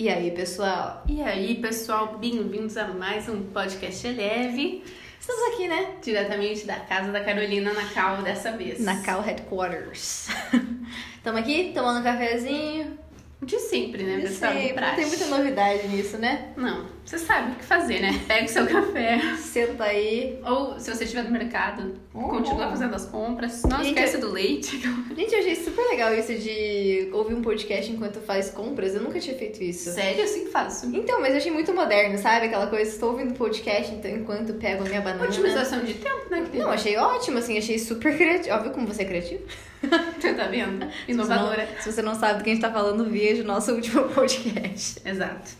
E 0.00 0.08
aí, 0.08 0.30
pessoal? 0.30 1.04
E 1.06 1.20
aí, 1.20 1.56
pessoal, 1.56 2.16
bem-vindos 2.16 2.74
a 2.78 2.88
mais 2.88 3.28
um 3.28 3.42
podcast 3.42 4.08
leve. 4.08 4.82
Estamos 5.20 5.52
aqui, 5.52 5.68
né? 5.68 5.96
Diretamente 6.02 6.64
da 6.64 6.80
casa 6.80 7.12
da 7.12 7.22
Carolina 7.22 7.74
na 7.74 7.84
Cal 7.84 8.22
dessa 8.22 8.50
vez. 8.52 8.80
Na 8.80 9.02
Cal 9.02 9.20
Headquarters. 9.20 10.28
Estamos 11.18 11.42
aqui 11.42 11.72
tomando 11.74 12.00
um 12.00 12.02
cafezinho. 12.02 12.98
De 13.42 13.58
sempre, 13.58 14.02
né, 14.02 14.16
De 14.16 14.22
pessoal? 14.28 14.52
sempre. 14.52 14.84
Não 14.84 14.94
tem 14.96 15.06
muita 15.06 15.26
novidade 15.26 15.88
nisso, 15.88 16.18
né? 16.18 16.48
Não, 16.58 16.84
você 17.04 17.16
sabe 17.18 17.52
o 17.52 17.54
que 17.54 17.64
fazer, 17.64 17.98
né? 18.00 18.20
Pega 18.28 18.44
o 18.44 18.48
seu 18.48 18.66
café. 18.66 19.18
Senta 19.40 19.84
aí. 19.84 20.38
Ou, 20.44 20.78
se 20.78 20.94
você 20.94 21.04
estiver 21.04 21.22
no 21.24 21.30
mercado, 21.30 21.94
Oh. 22.12 22.28
continua 22.28 22.68
fazendo 22.68 22.94
as 22.94 23.06
compras. 23.06 23.62
Não 23.62 23.78
Gente, 23.78 23.88
esquece 23.88 24.18
do 24.18 24.30
leite. 24.30 24.76
Gente, 25.16 25.32
eu 25.32 25.38
achei 25.38 25.56
super 25.56 25.82
legal 25.88 26.14
isso 26.14 26.34
de 26.34 27.08
ouvir 27.14 27.34
um 27.34 27.40
podcast 27.40 27.90
enquanto 27.90 28.20
faz 28.20 28.50
compras. 28.50 28.94
Eu 28.94 29.00
nunca 29.00 29.18
tinha 29.18 29.34
feito 29.36 29.62
isso. 29.62 29.90
Sério, 29.90 30.22
assim 30.22 30.44
que 30.44 30.50
faço. 30.50 30.86
Então, 30.94 31.18
mas 31.20 31.30
eu 31.30 31.38
achei 31.38 31.50
muito 31.50 31.72
moderno, 31.72 32.18
sabe? 32.18 32.46
Aquela 32.46 32.66
coisa, 32.66 32.90
estou 32.90 33.12
ouvindo 33.12 33.32
podcast 33.34 33.90
então, 33.94 34.10
enquanto 34.10 34.52
pego 34.54 34.84
a 34.84 34.86
minha 34.88 35.00
banana. 35.00 35.24
Otimização 35.24 35.80
de 35.82 35.94
tempo, 35.94 36.26
né? 36.30 36.46
Não, 36.52 36.70
achei 36.70 36.96
ótimo, 36.98 37.38
assim, 37.38 37.56
achei 37.56 37.78
super 37.78 38.14
criativo. 38.18 38.54
Óbvio 38.54 38.72
como 38.72 38.86
você 38.86 39.00
é 39.02 39.06
criativo. 39.06 39.44
Você 40.20 40.34
tá 40.34 40.44
vendo? 40.46 40.84
Se 41.06 41.12
Inovadora. 41.12 41.66
você, 41.66 41.72
não, 41.74 41.80
se 41.82 41.92
você 41.92 42.02
não 42.02 42.14
sabe 42.14 42.38
do 42.38 42.44
que 42.44 42.50
a 42.50 42.52
gente 42.54 42.62
tá 42.62 42.70
falando, 42.70 43.04
veja 43.08 43.42
o 43.42 43.46
nosso 43.46 43.72
último 43.74 44.08
podcast. 44.10 45.00
Exato. 45.04 45.50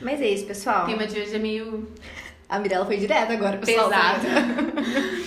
Mas 0.00 0.20
é 0.20 0.28
isso, 0.28 0.44
pessoal. 0.46 0.84
O 0.84 0.86
tema 0.88 1.06
de 1.06 1.20
hoje 1.20 1.34
é 1.34 1.38
meio 1.38 1.88
A 2.48 2.58
Mirella 2.58 2.84
foi 2.86 2.96
direta 2.96 3.32
agora, 3.32 3.56
pessoal. 3.58 3.88
pesado. 3.88 4.26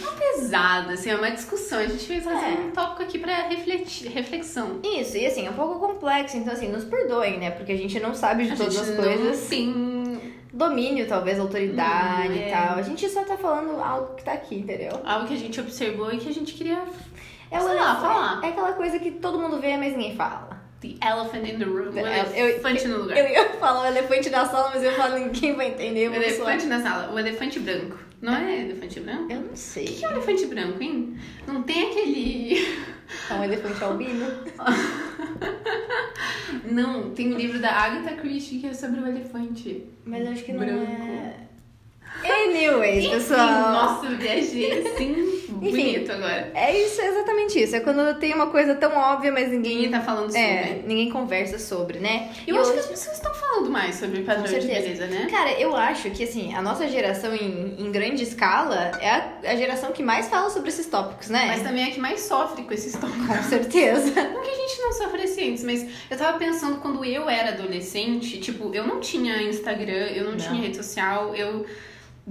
Não 0.01 0.11
pesado, 0.19 0.91
assim, 0.91 1.09
é 1.09 1.15
uma 1.15 1.31
discussão. 1.31 1.79
A 1.79 1.87
gente 1.87 2.03
fez 2.05 2.25
É. 2.27 2.29
um 2.29 2.71
tópico 2.71 3.03
aqui 3.03 3.17
pra 3.19 3.47
refletir, 3.47 4.09
reflexão. 4.09 4.79
Isso, 4.83 5.15
e 5.17 5.25
assim, 5.25 5.47
é 5.47 5.49
um 5.49 5.53
pouco 5.53 5.79
complexo, 5.79 6.35
então 6.37 6.51
assim, 6.53 6.67
nos 6.69 6.83
perdoem, 6.83 7.39
né? 7.39 7.51
Porque 7.51 7.71
a 7.71 7.77
gente 7.77 7.97
não 7.99 8.13
sabe 8.13 8.45
de 8.45 8.51
A 8.53 8.55
todas 8.57 8.73
gente 8.73 8.89
as 8.91 8.97
não 8.97 9.03
coisas. 9.03 9.47
tem 9.47 10.01
Domínio, 10.53 11.07
talvez, 11.07 11.39
autoridade 11.39 12.33
Hum, 12.33 12.35
e 12.35 12.41
é. 12.43 12.49
tal. 12.51 12.75
A 12.77 12.81
gente 12.81 13.07
só 13.07 13.23
tá 13.23 13.37
falando 13.37 13.81
algo 13.81 14.15
que 14.15 14.23
tá 14.25 14.33
aqui, 14.33 14.55
entendeu? 14.55 14.99
algo 15.05 15.25
que 15.25 15.33
a 15.33 15.37
gente 15.37 15.57
observou 15.61 16.11
e 16.13 16.17
que 16.17 16.27
a 16.27 16.33
gente 16.33 16.53
queria 16.53 16.83
É, 17.51 17.59
Sei 17.59 17.69
o 17.69 17.75
lá, 17.75 17.75
elefante- 17.75 18.01
falar. 18.01 18.43
é 18.43 18.47
aquela 18.47 18.73
coisa 18.73 18.97
que 18.97 19.11
todo 19.11 19.37
mundo 19.37 19.59
vê, 19.59 19.77
mas 19.77 19.91
ninguém 19.93 20.15
fala. 20.15 20.49
The 20.81 20.95
elephant 21.05 21.47
in 21.47 21.59
the 21.59 21.65
room. 21.65 21.91
O 21.91 21.99
Eu- 21.99 22.47
elefante 22.49 22.87
no 22.87 22.97
lugar. 23.01 23.15
Eu 23.17 23.27
ia 23.29 23.49
falar 23.59 23.81
o 23.81 23.85
elefante 23.85 24.29
na 24.31 24.45
sala, 24.45 24.71
mas 24.73 24.83
eu 24.83 24.91
falo, 24.93 25.19
ninguém 25.19 25.53
vai 25.55 25.67
entender. 25.67 26.09
O 26.09 26.15
eu 26.15 26.21
elefante 26.23 26.65
na 26.65 26.81
sala. 26.81 27.13
O 27.13 27.19
elefante 27.19 27.59
branco. 27.59 27.97
Não 28.21 28.35
é 28.35 28.61
elefante 28.61 28.99
branco? 28.99 29.31
Eu 29.31 29.41
não 29.41 29.55
sei. 29.55 29.85
O 29.85 29.93
que 29.93 30.05
é 30.05 30.07
um 30.07 30.11
elefante 30.13 30.45
branco, 30.47 30.81
hein? 30.81 31.17
Não 31.45 31.61
tem 31.63 31.91
aquele. 31.91 32.81
É 33.29 33.33
um 33.33 33.43
elefante 33.43 33.83
albino? 33.83 34.25
Não, 36.63 37.11
tem 37.11 37.33
um 37.33 37.37
livro 37.37 37.59
da 37.59 37.71
Agatha 37.71 38.15
Christie 38.15 38.59
que 38.59 38.67
é 38.67 38.73
sobre 38.73 38.99
o 39.01 39.07
elefante. 39.07 39.85
Mas 40.05 40.25
eu 40.25 40.31
acho 40.31 40.43
que 40.43 40.53
não 40.53 40.59
Branco. 40.59 40.91
é. 40.91 41.33
Anyways, 42.23 43.07
pessoal. 43.09 43.71
Nossa, 43.71 44.07
viajei 44.09 44.87
assim, 44.87 45.45
bonito 45.49 46.11
agora. 46.11 46.51
É 46.53 46.77
isso, 46.77 47.01
é 47.01 47.07
exatamente 47.07 47.59
isso. 47.61 47.75
É 47.75 47.79
quando 47.79 48.19
tem 48.19 48.33
uma 48.33 48.47
coisa 48.47 48.75
tão 48.75 48.95
óbvia, 48.95 49.31
mas 49.31 49.49
ninguém. 49.49 49.75
Ninguém 49.77 49.91
tá 49.91 50.01
falando 50.01 50.27
sobre. 50.31 50.39
É, 50.41 50.81
ninguém 50.85 51.09
conversa 51.09 51.57
sobre, 51.57 51.99
né? 51.99 52.29
Eu 52.45 52.55
E 52.55 52.59
acho 52.59 52.71
que 52.71 52.77
hoje- 52.77 52.85
as 52.85 52.91
pessoas 52.91 53.15
estão 53.17 53.33
falando 53.33 53.69
mais 53.71 53.95
sobre 53.95 54.23
Com 54.23 54.43
de 54.43 54.67
beleza, 54.67 55.07
né? 55.07 55.27
Cara, 55.31 55.51
eu 55.59 55.75
acho 55.75 56.09
que 56.11 56.23
assim, 56.23 56.53
a 56.53 56.61
nossa 56.61 56.87
geração 56.87 57.33
em, 57.33 57.75
em 57.79 57.91
grande 57.91 58.23
escala 58.23 58.91
é 59.01 59.09
a, 59.09 59.31
a 59.51 59.55
geração 59.55 59.91
que 59.91 60.03
mais 60.03 60.27
fala 60.27 60.49
sobre 60.49 60.69
esses 60.69 60.85
tópicos, 60.87 61.29
né? 61.29 61.45
Mas 61.47 61.63
também 61.63 61.85
é 61.85 61.87
a 61.87 61.91
que 61.91 61.99
mais 61.99 62.21
sofre 62.21 62.63
com 62.63 62.73
esses 62.73 62.93
tópicos. 62.93 63.25
Com 63.27 63.43
certeza. 63.43 64.11
Não 64.31 64.41
que 64.41 64.49
a 64.49 64.55
gente 64.55 64.81
não 64.81 64.91
sofresse 64.93 65.43
antes, 65.49 65.63
mas 65.63 65.85
eu 66.09 66.17
tava 66.17 66.37
pensando 66.37 66.77
quando 66.79 67.03
eu 67.03 67.29
era 67.29 67.49
adolescente, 67.49 68.39
tipo, 68.39 68.71
eu 68.73 68.85
não 68.85 68.99
tinha 68.99 69.41
Instagram, 69.43 70.07
eu 70.15 70.23
não, 70.25 70.31
Não. 70.31 70.37
tinha 70.37 70.61
rede 70.61 70.77
social, 70.77 71.35
eu 71.35 71.65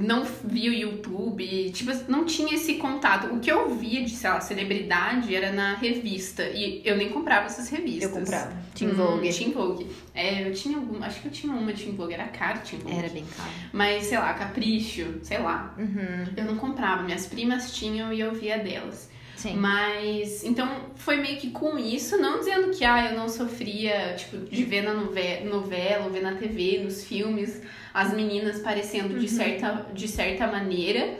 não 0.00 0.24
via 0.24 0.70
o 0.70 0.74
YouTube, 0.74 1.70
tipo, 1.72 1.92
não 2.10 2.24
tinha 2.24 2.54
esse 2.54 2.74
contato. 2.74 3.26
O 3.34 3.38
que 3.38 3.52
eu 3.52 3.68
via 3.74 4.02
de, 4.02 4.10
sei 4.10 4.30
lá, 4.30 4.40
celebridade 4.40 5.34
era 5.34 5.52
na 5.52 5.74
revista. 5.74 6.42
E 6.44 6.80
eu 6.84 6.96
nem 6.96 7.10
comprava 7.10 7.46
essas 7.46 7.68
revistas. 7.68 8.10
Eu 8.10 8.10
comprava. 8.10 8.52
Teen 8.74 8.90
Hum, 8.90 8.94
Vogue. 8.94 9.32
Teen 9.32 9.52
Vogue. 9.52 9.86
É, 10.14 10.48
eu 10.48 10.52
tinha 10.54 10.78
alguma, 10.78 11.06
acho 11.06 11.20
que 11.20 11.28
eu 11.28 11.32
tinha 11.32 11.52
uma 11.52 11.72
Teen 11.72 11.92
Vogue, 11.92 12.14
era 12.14 12.24
cara 12.28 12.58
Teen 12.58 12.80
Vogue. 12.80 12.96
Era 12.96 13.08
bem 13.10 13.24
caro. 13.36 13.50
Mas, 13.72 14.06
sei 14.06 14.18
lá, 14.18 14.32
Capricho, 14.32 15.20
sei 15.22 15.38
lá. 15.38 15.74
Uhum. 15.78 16.24
Eu 16.36 16.44
não 16.46 16.56
comprava, 16.56 17.02
minhas 17.02 17.26
primas 17.26 17.72
tinham 17.74 18.12
e 18.12 18.20
eu 18.20 18.32
via 18.34 18.58
delas. 18.58 19.10
Sim. 19.40 19.56
Mas, 19.56 20.44
então, 20.44 20.68
foi 20.96 21.16
meio 21.16 21.38
que 21.38 21.50
com 21.50 21.78
isso, 21.78 22.18
não 22.18 22.40
dizendo 22.40 22.70
que, 22.76 22.84
ah, 22.84 23.10
eu 23.10 23.16
não 23.16 23.26
sofria, 23.26 24.14
tipo, 24.14 24.36
de 24.36 24.64
ver 24.64 24.82
na 24.82 24.92
nove- 24.92 25.40
novela, 25.44 26.04
ou 26.04 26.10
ver 26.10 26.20
na 26.22 26.34
TV, 26.34 26.80
nos 26.84 27.04
filmes, 27.04 27.62
as 27.94 28.12
meninas 28.12 28.58
parecendo 28.60 29.18
de, 29.18 29.26
certa, 29.28 29.86
de 29.94 30.06
certa 30.06 30.46
maneira, 30.46 31.14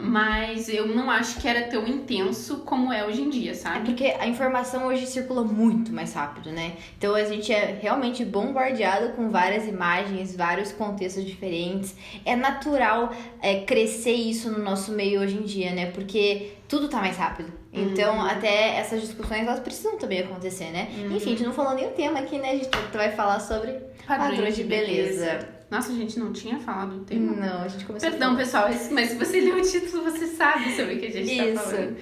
mas 0.00 0.68
eu 0.68 0.86
não 0.88 1.10
acho 1.10 1.40
que 1.40 1.46
era 1.46 1.62
tão 1.68 1.86
intenso 1.86 2.58
como 2.64 2.92
é 2.92 3.04
hoje 3.06 3.22
em 3.22 3.30
dia, 3.30 3.52
É 3.52 3.54
sabe? 3.54 3.86
porque 3.86 4.06
a 4.18 4.26
informação 4.26 4.86
hoje 4.86 5.06
circula 5.06 5.44
muito 5.44 5.92
mais 5.92 6.12
rápido, 6.14 6.50
né? 6.50 6.72
Então 6.98 7.14
a 7.14 7.24
gente 7.24 7.52
é 7.52 7.78
realmente 7.80 8.24
bombardeado 8.24 9.10
com 9.10 9.28
várias 9.30 9.66
imagens, 9.66 10.34
vários 10.34 10.72
contextos 10.72 11.24
diferentes. 11.24 11.94
É 12.24 12.34
natural 12.34 13.12
é, 13.40 13.60
crescer 13.60 14.14
isso 14.14 14.50
no 14.50 14.58
nosso 14.58 14.92
meio 14.92 15.20
hoje 15.20 15.36
em 15.36 15.42
dia, 15.42 15.72
né? 15.72 15.86
Porque 15.90 16.52
tudo 16.68 16.88
tá 16.88 16.98
mais 16.98 17.16
rápido. 17.16 17.52
Então, 17.74 18.20
até 18.20 18.76
essas 18.76 19.00
discussões, 19.00 19.46
elas 19.46 19.60
precisam 19.60 19.96
também 19.96 20.20
acontecer, 20.20 20.70
né? 20.70 20.88
Enfim, 21.10 21.14
a 21.14 21.18
gente 21.36 21.42
não 21.42 21.52
falou 21.54 21.74
nem 21.74 21.86
o 21.86 21.90
tema 21.92 22.18
aqui, 22.18 22.38
né? 22.38 22.50
A 22.50 22.56
gente 22.56 22.68
vai 22.92 23.10
falar 23.12 23.40
sobre 23.40 23.72
padrões 24.06 24.54
de 24.56 24.64
beleza. 24.64 25.61
Nossa, 25.72 25.90
a 25.90 25.94
gente 25.94 26.18
não 26.18 26.34
tinha 26.34 26.58
falado 26.58 26.98
do 26.98 27.04
tema. 27.06 27.34
Não, 27.34 27.62
a 27.62 27.68
gente 27.68 27.86
começou 27.86 28.10
Perdão, 28.10 28.36
pessoal, 28.36 28.68
mas 28.90 29.08
se 29.08 29.16
você 29.16 29.40
leu 29.40 29.56
o 29.56 29.62
título, 29.62 30.04
você 30.04 30.26
sabe 30.26 30.76
sobre 30.76 30.96
o 30.96 31.00
que 31.00 31.06
a 31.06 31.10
gente 31.10 31.34
tá 31.34 31.46
Isso. 31.46 31.62
falando. 31.64 31.96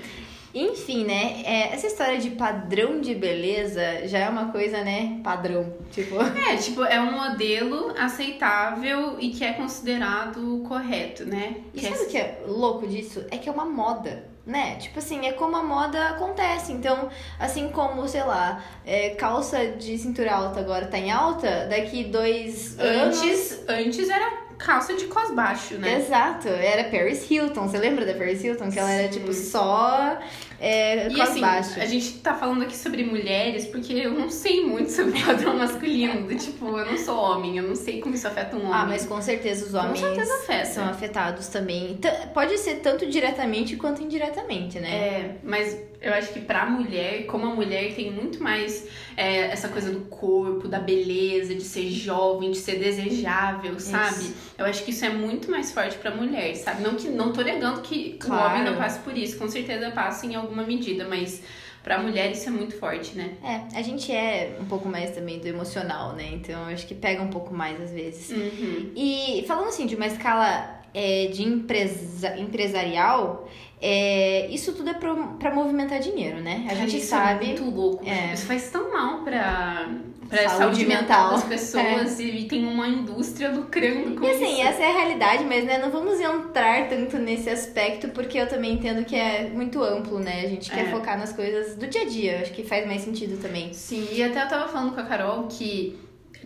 Enfim, 0.53 1.04
né? 1.04 1.42
é, 1.44 1.72
essa 1.72 1.86
história 1.86 2.19
de 2.19 2.31
padrão 2.31 3.00
de 3.00 3.14
beleza 3.14 4.08
já 4.08 4.19
é 4.19 4.28
uma 4.28 4.50
coisa, 4.50 4.82
né? 4.82 5.20
Padrão. 5.22 5.72
Tipo. 5.92 6.16
É, 6.50 6.56
tipo, 6.56 6.82
é 6.82 7.00
um 7.00 7.12
modelo 7.12 7.94
aceitável 7.97 9.16
e 9.20 9.31
que 9.31 9.44
é 9.44 9.53
considerado 9.53 10.64
correto, 10.66 11.25
né? 11.25 11.58
E 11.72 11.78
Que 11.78 11.87
é- 11.87 11.91
sabe 11.91 12.04
o 12.06 12.08
que 12.08 12.19
é 12.19 12.42
louco 12.48 12.88
disso? 12.88 13.25
É 13.31 13.38
que 13.38 13.48
é 13.48 13.52
uma 13.52 13.66
moda, 13.66 14.25
né? 14.50 14.75
Tipo 14.77 14.99
assim, 14.99 15.27
é 15.27 15.33
como 15.33 15.56
a 15.56 15.62
moda 15.62 16.09
acontece. 16.09 16.72
Então, 16.72 17.09
assim 17.38 17.69
como, 17.69 18.06
sei 18.09 18.25
lá, 18.25 18.62
é, 18.84 19.11
calça 19.11 19.69
de 19.69 19.97
cintura 19.97 20.33
alta 20.33 20.61
agora 20.61 20.87
tá 20.87 20.99
em 20.99 21.11
alta, 21.11 21.66
daqui 21.71 22.05
dois 22.05 22.78
anos. 22.78 23.22
Antes, 23.22 23.65
antes 23.69 24.09
era 24.09 24.50
calça 24.59 24.94
de 24.94 25.06
cos 25.06 25.31
baixo, 25.31 25.75
né? 25.78 25.99
Exato, 25.99 26.49
era 26.49 26.84
Paris 26.84 27.31
Hilton. 27.31 27.69
Você 27.69 27.78
lembra 27.78 28.05
da 28.05 28.15
Paris 28.15 28.43
Hilton? 28.43 28.71
Que 28.71 28.78
ela 28.78 28.91
era 28.91 29.12
Sim. 29.12 29.21
tipo 29.21 29.33
só 29.33 30.19
é, 30.60 31.09
E 31.10 31.21
assim, 31.21 31.41
baixo. 31.41 31.81
a 31.81 31.87
gente 31.87 32.12
tá 32.19 32.34
falando 32.34 32.62
aqui 32.62 32.76
sobre 32.76 33.03
mulheres 33.03 33.66
porque 33.66 33.93
eu 33.94 34.12
não 34.12 34.28
sei 34.31 34.65
muito 34.65 34.91
sobre 34.91 35.19
o 35.19 35.25
padrão 35.26 35.56
masculino. 35.56 36.26
do 36.28 36.34
tipo, 36.37 36.78
eu 36.78 36.84
não 36.87 36.98
sou 36.98 37.16
homem, 37.19 37.56
eu 37.56 37.62
não 37.65 37.75
sei 37.75 38.00
como 38.00 38.15
isso 38.15 38.26
afeta 38.28 38.56
um 38.56 38.60
homem. 38.66 38.72
Ah, 38.75 38.84
mas 38.87 39.06
com 39.06 39.20
certeza 39.22 39.65
os 39.66 39.70
com 39.72 39.78
homens 39.78 40.00
certeza 40.00 40.34
afeta. 40.34 40.66
são 40.66 40.84
afetados 40.84 41.49
também. 41.49 41.97
T- 41.97 42.10
Pode 42.34 42.59
ser 42.59 42.76
tanto 42.76 43.06
diretamente 43.06 43.76
quanto 43.76 44.03
indiretamente, 44.03 44.78
né? 44.78 44.91
É, 44.91 45.34
mas 45.43 45.76
eu 46.03 46.12
acho 46.15 46.32
que 46.32 46.41
pra 46.41 46.65
mulher, 46.66 47.26
como 47.26 47.47
a 47.47 47.54
mulher 47.54 47.94
tem 47.94 48.10
muito 48.10 48.43
mais 48.43 48.87
é, 49.16 49.50
essa 49.53 49.69
coisa 49.69 49.91
do 49.91 50.00
corpo, 50.03 50.66
da 50.69 50.78
beleza, 50.78 51.54
de 51.54 51.62
ser 51.62 51.91
jovem, 51.91 52.50
de 52.50 52.59
ser 52.59 52.76
desejável, 52.78 53.78
sabe? 53.78 54.32
Eu 54.56 54.65
acho 54.66 54.82
que 54.84 54.91
isso 54.91 55.04
é 55.04 55.10
muito 55.10 55.50
mais 55.50 55.72
forte 55.72 55.97
pra 55.99 56.10
mulher, 56.10 56.54
sabe? 56.56 56.82
Não 56.82 56.94
que 56.94 57.09
não 57.09 57.32
tô 57.32 57.43
negando 57.43 57.81
que 57.82 58.16
Claro. 58.19 58.43
o 58.43 58.47
homem 58.60 58.65
não 58.70 58.76
passe 58.78 58.99
por 59.00 59.16
isso, 59.16 59.37
com 59.38 59.49
certeza 59.49 59.91
passa 59.91 60.26
em 60.26 60.37
alguma 60.50 60.66
medida, 60.66 61.09
mas 61.09 61.43
pra 61.83 61.99
mulher 61.99 62.31
isso 62.31 62.49
é 62.49 62.52
muito 62.52 62.76
forte, 62.76 63.17
né? 63.17 63.37
É, 63.43 63.79
a 63.79 63.82
gente 63.82 64.12
é 64.12 64.58
um 64.61 64.67
pouco 64.67 64.88
mais 64.88 65.12
também 65.12 65.38
do 65.38 65.47
emocional, 65.47 66.14
né? 66.14 66.29
Então 66.32 66.64
acho 66.67 66.87
que 66.87 66.94
pega 66.94 67.23
um 67.23 67.31
pouco 67.31 67.55
mais 67.55 67.81
às 67.81 67.93
vezes. 67.93 68.31
Uhum. 68.31 68.93
E 68.94 69.44
falando 69.47 69.69
assim 69.69 69.87
de 69.87 69.94
uma 69.94 70.06
escala 70.06 70.81
é, 70.93 71.26
de 71.29 71.43
empresa, 71.43 72.37
empresarial, 72.37 73.49
é, 73.81 74.47
isso 74.50 74.73
tudo 74.75 74.91
é 74.91 74.94
pra, 74.94 75.15
pra 75.15 75.55
movimentar 75.55 76.00
dinheiro, 76.00 76.41
né? 76.41 76.67
A 76.71 76.75
gente 76.75 76.99
isso 76.99 77.06
sabe. 77.09 77.44
É 77.44 77.49
muito 77.59 77.65
louco. 77.65 78.05
É. 78.06 78.35
Isso 78.35 78.47
faz 78.47 78.71
tão 78.71 78.93
mal 78.93 79.23
pra, 79.23 79.88
pra 80.29 80.38
Saúde 80.49 80.59
saúde, 80.59 80.87
mental 80.87 81.00
mental. 81.00 81.31
das 81.32 81.44
pessoas 81.44 82.21
e 82.21 82.44
tem 82.44 82.67
uma 82.67 82.87
indústria 82.88 83.50
lucrando 83.50 84.15
com 84.21 84.27
E 84.27 84.31
assim, 84.31 84.53
isso. 84.53 84.62
essa 84.62 84.82
é 84.82 84.91
a 84.91 84.93
realidade, 84.93 85.44
mas 85.44 85.65
né, 85.65 85.79
não 85.79 85.91
vamos 85.91 86.21
entrar 86.21 86.88
tanto 86.88 87.17
nesse 87.19 87.49
aspecto, 87.49 88.09
porque 88.11 88.38
eu 88.38 88.47
também 88.49 88.75
entendo 88.75 89.05
que 89.05 89.17
é 89.17 89.49
muito 89.49 89.82
amplo, 89.82 90.19
né? 90.19 90.43
A 90.44 90.49
gente 90.49 90.71
quer 90.71 90.87
É. 90.88 90.91
focar 90.91 91.19
nas 91.19 91.32
coisas 91.32 91.75
do 91.77 91.87
dia 91.87 92.03
a 92.03 92.05
dia, 92.06 92.41
acho 92.43 92.53
que 92.53 92.62
faz 92.62 92.87
mais 92.87 93.00
sentido 93.03 93.41
também. 93.41 93.73
Sim, 93.73 94.06
e 94.12 94.23
até 94.23 94.43
eu 94.43 94.49
tava 94.49 94.69
falando 94.69 94.94
com 94.94 95.00
a 95.00 95.05
Carol 95.05 95.44
que, 95.49 95.99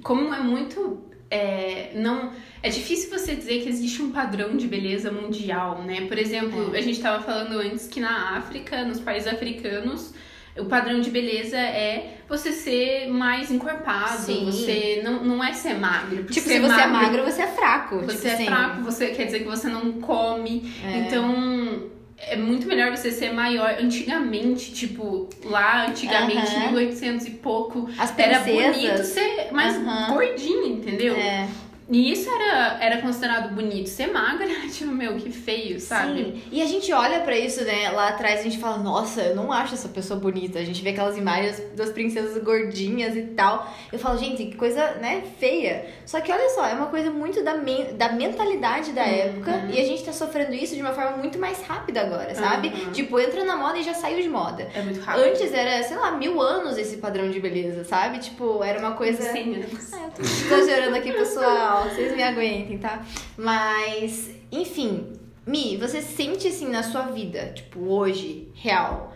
como 0.05 0.33
é 0.33 0.39
muito. 0.41 1.03
É, 1.35 1.91
não, 1.95 2.33
é 2.63 2.69
difícil 2.69 3.11
você 3.11 3.35
dizer 3.35 3.63
que 3.63 3.69
existe 3.69 4.01
um 4.01 4.11
padrão 4.11 4.57
de 4.57 4.67
beleza 4.69 5.11
mundial, 5.11 5.83
né? 5.83 6.07
Por 6.07 6.17
exemplo, 6.19 6.75
É. 6.75 6.79
a 6.79 6.83
gente 6.83 7.01
tava 7.01 7.23
falando 7.23 7.59
antes 7.59 7.87
que 7.89 8.01
na 8.01 8.37
África, 8.39 8.85
nos 8.85 9.01
países 9.01 9.27
africanos, 9.27 10.15
o 10.57 10.67
padrão 10.67 11.01
de 11.01 11.11
beleza 11.11 11.57
é 11.59 12.19
você 12.29 12.53
ser 12.53 13.09
mais 13.09 13.51
encorpado, 13.51 14.23
Sim. 14.23 14.45
você 14.45 15.01
não, 15.03 15.25
não 15.25 15.43
é 15.45 15.53
ser 15.53 15.75
magro. 15.75 16.23
Tipo, 16.25 16.49
se 16.49 16.61
você 16.61 16.81
é 16.81 16.87
magro, 16.87 17.25
você 17.25 17.43
é 17.43 17.47
fraco. 17.49 17.97
você 18.03 18.15
tipo 18.17 18.27
é 18.29 18.33
assim. 18.35 18.47
fraco, 18.47 18.83
você 18.83 19.07
quer 19.09 19.25
dizer 19.25 19.41
que 19.41 19.49
você 19.49 19.69
não 19.69 19.93
come. 19.95 20.73
É. 20.85 20.99
Então, 20.99 21.91
é 22.19 22.37
muito 22.37 22.66
melhor 22.66 22.90
você 22.90 23.11
ser 23.11 23.32
maior. 23.32 23.76
Antigamente, 23.81 24.72
tipo, 24.72 25.28
lá 25.44 25.88
antigamente, 25.88 26.55
Aham. 26.55 26.72
1800 26.72 27.26
e 27.26 27.31
pouco, 27.31 27.88
As 27.99 28.16
era 28.19 28.40
bonito 28.40 29.05
ser 29.05 29.52
mais 29.52 29.76
gordinho, 30.08 30.66
entendeu? 30.66 31.14
É. 31.16 31.49
E 31.89 32.13
isso 32.13 32.31
era, 32.31 32.79
era 32.81 33.03
considerado 33.03 33.55
bonito. 33.55 33.89
Ser 33.89 34.09
magra, 34.09 34.49
tipo, 34.73 34.91
meu, 34.91 35.17
que 35.17 35.31
feio, 35.31 35.79
sabe? 35.81 36.25
Sim. 36.25 36.43
E 36.51 36.63
a 36.63 36.67
gente 36.67 36.93
olha 36.93 37.21
pra 37.21 37.37
isso, 37.37 37.63
né? 37.65 37.91
Lá 37.91 38.09
atrás 38.09 38.41
a 38.41 38.43
gente 38.43 38.59
fala, 38.59 38.79
nossa, 38.79 39.21
eu 39.23 39.37
não 39.37 39.53
acho 39.53 39.75
essa 39.75 39.89
pessoa 39.89 40.19
bonita. 40.19 40.59
A 40.59 40.65
gente 40.65 40.83
vê 40.83 40.91
aquelas 40.91 41.17
imagens 41.17 41.63
das 41.77 41.91
princesas 41.91 42.43
gordinhas 42.43 43.15
e 43.17 43.23
tal. 43.23 43.71
Eu 43.93 43.99
falo, 43.99 44.19
gente, 44.19 44.45
que 44.47 44.57
coisa, 44.57 44.93
né, 44.93 45.23
feia. 45.39 45.87
Só 46.07 46.21
que 46.21 46.33
olha 46.33 46.49
só, 46.51 46.67
é 46.67 46.75
uma 46.75 46.87
coisa 46.87 47.11
muito 47.11 47.43
da, 47.43 47.55
men 47.55 47.95
da 47.95 48.11
mentalidade 48.13 48.93
da 48.93 49.03
época. 49.03 49.67
E 49.71 49.79
a 49.79 49.85
gente 49.85 50.03
tá 50.03 50.13
sofrendo 50.13 50.55
isso 50.55 50.75
de 50.75 50.81
uma 50.81 50.93
forma 50.93 51.17
muito 51.19 51.39
mais 51.39 51.63
rápida 51.63 52.01
agora, 52.01 52.35
sabe? 52.35 52.69
Uhum. 52.69 52.93
Tipo, 52.93 53.21
entra 53.21 53.45
na 53.45 53.57
moda 53.57 53.79
e 53.79 53.83
já 53.83 53.95
saiu 53.95 54.23
de 54.23 54.29
moda. 54.29 54.69
É 54.75 54.81
muito 54.81 55.01
rápido. 55.01 55.25
Antes 55.25 55.53
era, 55.53 55.83
sei 55.83 55.97
lá, 55.97 56.13
mil 56.13 56.41
anos 56.41 56.79
esse 56.79 56.97
padrão 56.97 57.31
de 57.31 57.41
beleza, 57.41 57.85
sabe? 57.85 58.19
Tipo, 58.19 58.63
era 58.65 58.79
uma 58.79 58.93
coisa. 58.93 59.23
100 59.23 59.55
anos. 59.57 59.93
Ah, 59.93 60.05
eu 60.05 60.11
tô 60.49 60.55
exagerando 60.57 60.97
aqui, 60.97 61.13
pessoal. 61.13 61.74
Vocês 61.82 62.15
me 62.17 62.23
aguentem, 62.23 62.79
tá? 62.79 63.05
Mas, 63.37 64.31
enfim, 64.50 65.15
Mi, 65.47 65.76
você 65.76 66.00
sente 66.00 66.49
assim 66.49 66.69
na 66.69 66.82
sua 66.82 67.03
vida, 67.03 67.53
tipo, 67.55 67.81
hoje, 67.81 68.49
real, 68.55 69.13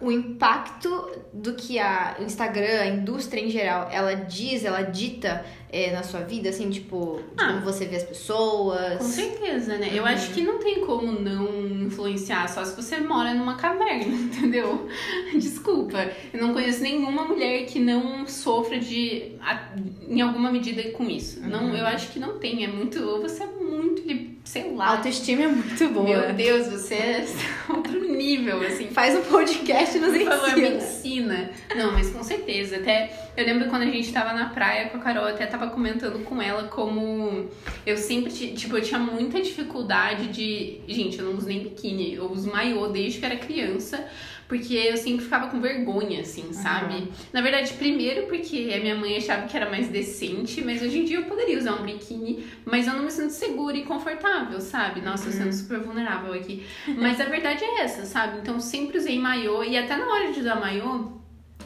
o 0.00 0.10
impacto 0.12 1.10
do 1.32 1.54
que 1.54 1.78
a 1.78 2.16
Instagram, 2.20 2.80
a 2.80 2.86
indústria 2.86 3.40
em 3.40 3.50
geral, 3.50 3.88
ela 3.90 4.14
diz, 4.14 4.64
ela 4.64 4.82
dita 4.82 5.44
é, 5.72 5.92
na 5.92 6.02
sua 6.02 6.20
vida, 6.20 6.48
assim, 6.48 6.70
tipo, 6.70 7.20
Ah. 7.36 7.48
como 7.48 7.60
você 7.62 7.84
vê 7.86 7.96
as 7.96 8.04
pessoas. 8.04 8.98
Com 8.98 9.04
certeza, 9.04 9.76
né? 9.76 9.90
Eu 9.92 10.04
Uhum. 10.04 10.08
acho 10.08 10.32
que 10.32 10.40
não 10.40 10.58
tem 10.58 10.86
como 10.86 11.10
não 11.12 11.46
influenciar, 11.86 12.48
só 12.48 12.64
se 12.64 12.74
você 12.80 12.98
mora 12.98 13.34
numa 13.34 13.56
caverna, 13.56 14.04
entendeu? 14.14 14.86
Desculpa, 15.34 16.10
eu 16.32 16.40
não 16.40 16.52
conheço 16.54 16.82
nenhuma 16.82 17.24
mulher 17.24 17.66
que 17.66 17.78
não 17.80 18.26
sofra 18.26 18.78
de, 18.78 19.32
a- 19.40 19.72
em 20.08 20.20
alguma 20.20 20.50
medida 20.50 20.82
com 20.92 21.04
isso. 21.10 21.40
Uhum. 21.40 21.48
Não, 21.48 21.74
eu 21.76 21.84
acho 21.86 22.10
que 22.12 22.18
não 22.18 22.38
tem, 22.38 22.64
é 22.64 22.68
muito, 22.68 23.00
você 23.20 23.42
é 23.42 23.46
muito, 23.46 24.02
sei 24.44 24.70
A 24.70 24.74
lá. 24.74 24.88
autoestima 24.96 25.42
é 25.42 25.48
muito 25.48 25.88
boa. 25.88 26.06
Meu 26.28 26.32
Deus, 26.34 26.68
você 26.68 26.94
é 26.94 27.26
outro 27.68 28.00
nível, 28.00 28.60
assim. 28.62 28.86
Faz 28.88 29.14
um 29.16 29.22
podcast 29.22 29.85
e 29.94 29.98
nos 29.98 30.16
Por 30.16 30.24
favor, 30.24 30.56
me 30.56 30.68
ensina. 30.76 30.76
ensina. 30.76 31.50
Não, 31.76 31.92
mas 31.92 32.10
com 32.10 32.22
certeza. 32.22 32.76
Até 32.76 33.30
eu 33.36 33.44
lembro 33.44 33.68
quando 33.68 33.82
a 33.82 33.86
gente 33.86 34.12
tava 34.12 34.32
na 34.32 34.48
praia 34.48 34.88
com 34.88 34.96
a 34.98 35.00
Carol, 35.00 35.24
eu 35.28 35.34
até 35.34 35.46
tava 35.46 35.68
comentando 35.68 36.22
com 36.24 36.40
ela 36.40 36.64
como 36.64 37.48
eu 37.84 37.96
sempre, 37.96 38.32
ti- 38.32 38.54
tipo, 38.54 38.76
eu 38.76 38.82
tinha 38.82 38.98
muita 38.98 39.40
dificuldade 39.40 40.28
de. 40.28 40.80
Gente, 40.88 41.18
eu 41.18 41.24
não 41.26 41.36
uso 41.36 41.46
nem 41.48 41.60
biquíni, 41.62 42.14
eu 42.14 42.30
uso 42.30 42.50
maiô 42.50 42.88
desde 42.88 43.18
que 43.20 43.26
era 43.26 43.36
criança. 43.36 44.06
Porque 44.48 44.74
eu 44.74 44.96
sempre 44.96 45.24
ficava 45.24 45.48
com 45.48 45.60
vergonha, 45.60 46.20
assim, 46.20 46.52
sabe? 46.52 47.08
Na 47.32 47.40
verdade, 47.40 47.72
primeiro 47.72 48.28
porque 48.28 48.72
a 48.76 48.78
minha 48.78 48.94
mãe 48.94 49.16
achava 49.16 49.44
que 49.48 49.56
era 49.56 49.68
mais 49.68 49.88
decente, 49.88 50.62
mas 50.64 50.80
hoje 50.80 51.00
em 51.00 51.04
dia 51.04 51.16
eu 51.16 51.24
poderia 51.24 51.58
usar 51.58 51.72
um 51.72 51.82
biquíni, 51.84 52.46
mas 52.64 52.86
eu 52.86 52.92
não 52.94 53.02
me 53.02 53.10
sinto 53.10 53.30
segura 53.32 53.76
e 53.76 53.82
confortável, 53.82 54.60
sabe? 54.60 55.00
Nossa, 55.00 55.30
eu 55.30 55.32
sendo 55.32 55.52
super 55.52 55.80
vulnerável 55.80 56.32
aqui. 56.32 56.64
Mas 56.96 57.20
a 57.20 57.24
verdade 57.24 57.64
é 57.64 57.80
essa, 57.80 58.04
sabe? 58.04 58.38
Então 58.38 58.54
eu 58.54 58.60
sempre 58.60 58.96
usei 58.96 59.18
maiô 59.18 59.64
e 59.64 59.75
até 59.78 59.96
na 59.96 60.06
hora 60.06 60.32
de 60.32 60.40
usar 60.40 60.56
maiô, 60.60 61.12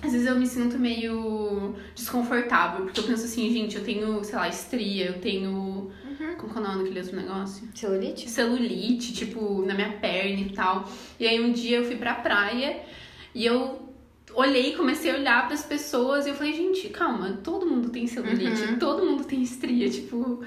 às 0.03 0.13
vezes 0.13 0.27
eu 0.27 0.37
me 0.37 0.47
sinto 0.47 0.79
meio 0.79 1.75
desconfortável, 1.95 2.85
porque 2.87 3.01
eu 3.01 3.05
penso 3.05 3.25
assim, 3.25 3.53
gente, 3.53 3.77
eu 3.77 3.85
tenho, 3.85 4.23
sei 4.25 4.37
lá, 4.37 4.49
estria, 4.49 5.07
eu 5.07 5.21
tenho. 5.21 5.91
Como 6.39 6.53
que 6.53 6.59
é 6.59 6.63
o 6.63 6.65
nome 6.65 6.79
daquele 6.85 7.01
outro 7.01 7.17
negócio? 7.17 7.69
Celulite? 7.75 8.29
celulite, 8.31 9.13
tipo, 9.13 9.63
na 9.67 9.75
minha 9.75 9.93
perna 9.93 10.41
e 10.41 10.51
tal. 10.51 10.89
E 11.19 11.27
aí 11.27 11.41
um 11.41 11.53
dia 11.53 11.79
eu 11.79 11.85
fui 11.85 11.97
pra 11.97 12.15
praia 12.15 12.81
e 13.35 13.45
eu 13.45 13.89
olhei, 14.35 14.75
comecei 14.75 15.11
a 15.11 15.15
olhar 15.17 15.47
pras 15.49 15.63
pessoas 15.63 16.25
e 16.27 16.31
eu 16.31 16.35
falei, 16.35 16.55
gente, 16.55 16.89
calma, 16.91 17.41
todo 17.45 17.67
mundo 17.67 17.91
tem 17.91 18.07
celulite, 18.07 18.63
Uhum. 18.63 18.79
todo 18.79 19.05
mundo 19.05 19.25
tem 19.25 19.43
estria, 19.43 19.89
tipo, 19.91 20.43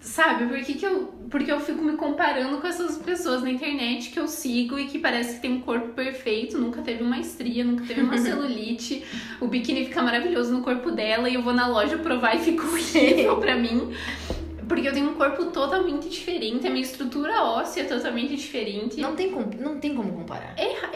sabe? 0.00 0.46
Por 0.46 0.58
que, 0.62 0.74
que 0.74 0.86
eu. 0.86 1.18
Porque 1.30 1.52
eu 1.52 1.60
fico 1.60 1.82
me 1.82 1.96
comparando 1.96 2.58
com 2.58 2.66
essas 2.66 2.96
pessoas 2.96 3.42
na 3.42 3.50
internet 3.50 4.10
que 4.10 4.18
eu 4.18 4.26
sigo 4.26 4.78
e 4.78 4.86
que 4.86 4.98
parece 4.98 5.36
que 5.36 5.42
tem 5.42 5.52
um 5.52 5.60
corpo 5.60 5.88
perfeito, 5.88 6.56
nunca 6.56 6.80
teve 6.80 7.02
uma 7.02 7.18
estria, 7.18 7.62
nunca 7.64 7.84
teve 7.84 8.00
uma 8.00 8.16
celulite, 8.18 9.04
o 9.38 9.46
biquíni 9.46 9.84
fica 9.84 10.02
maravilhoso 10.02 10.52
no 10.52 10.62
corpo 10.62 10.90
dela 10.90 11.28
e 11.28 11.34
eu 11.34 11.42
vou 11.42 11.52
na 11.52 11.66
loja 11.66 11.98
provar 11.98 12.34
e 12.34 12.38
fica 12.38 12.64
horrível 12.66 13.36
pra 13.36 13.56
mim. 13.56 13.92
Porque 14.66 14.86
eu 14.86 14.92
tenho 14.92 15.10
um 15.10 15.14
corpo 15.14 15.46
totalmente 15.46 16.08
diferente, 16.10 16.66
a 16.66 16.70
minha 16.70 16.82
estrutura 16.82 17.42
óssea 17.42 17.82
é 17.82 17.84
totalmente 17.84 18.36
diferente. 18.36 19.00
Não 19.00 19.16
tem, 19.16 19.30
como, 19.30 19.50
não 19.58 19.78
tem 19.78 19.94
como 19.94 20.12
comparar. 20.12 20.54
É, 20.58 20.87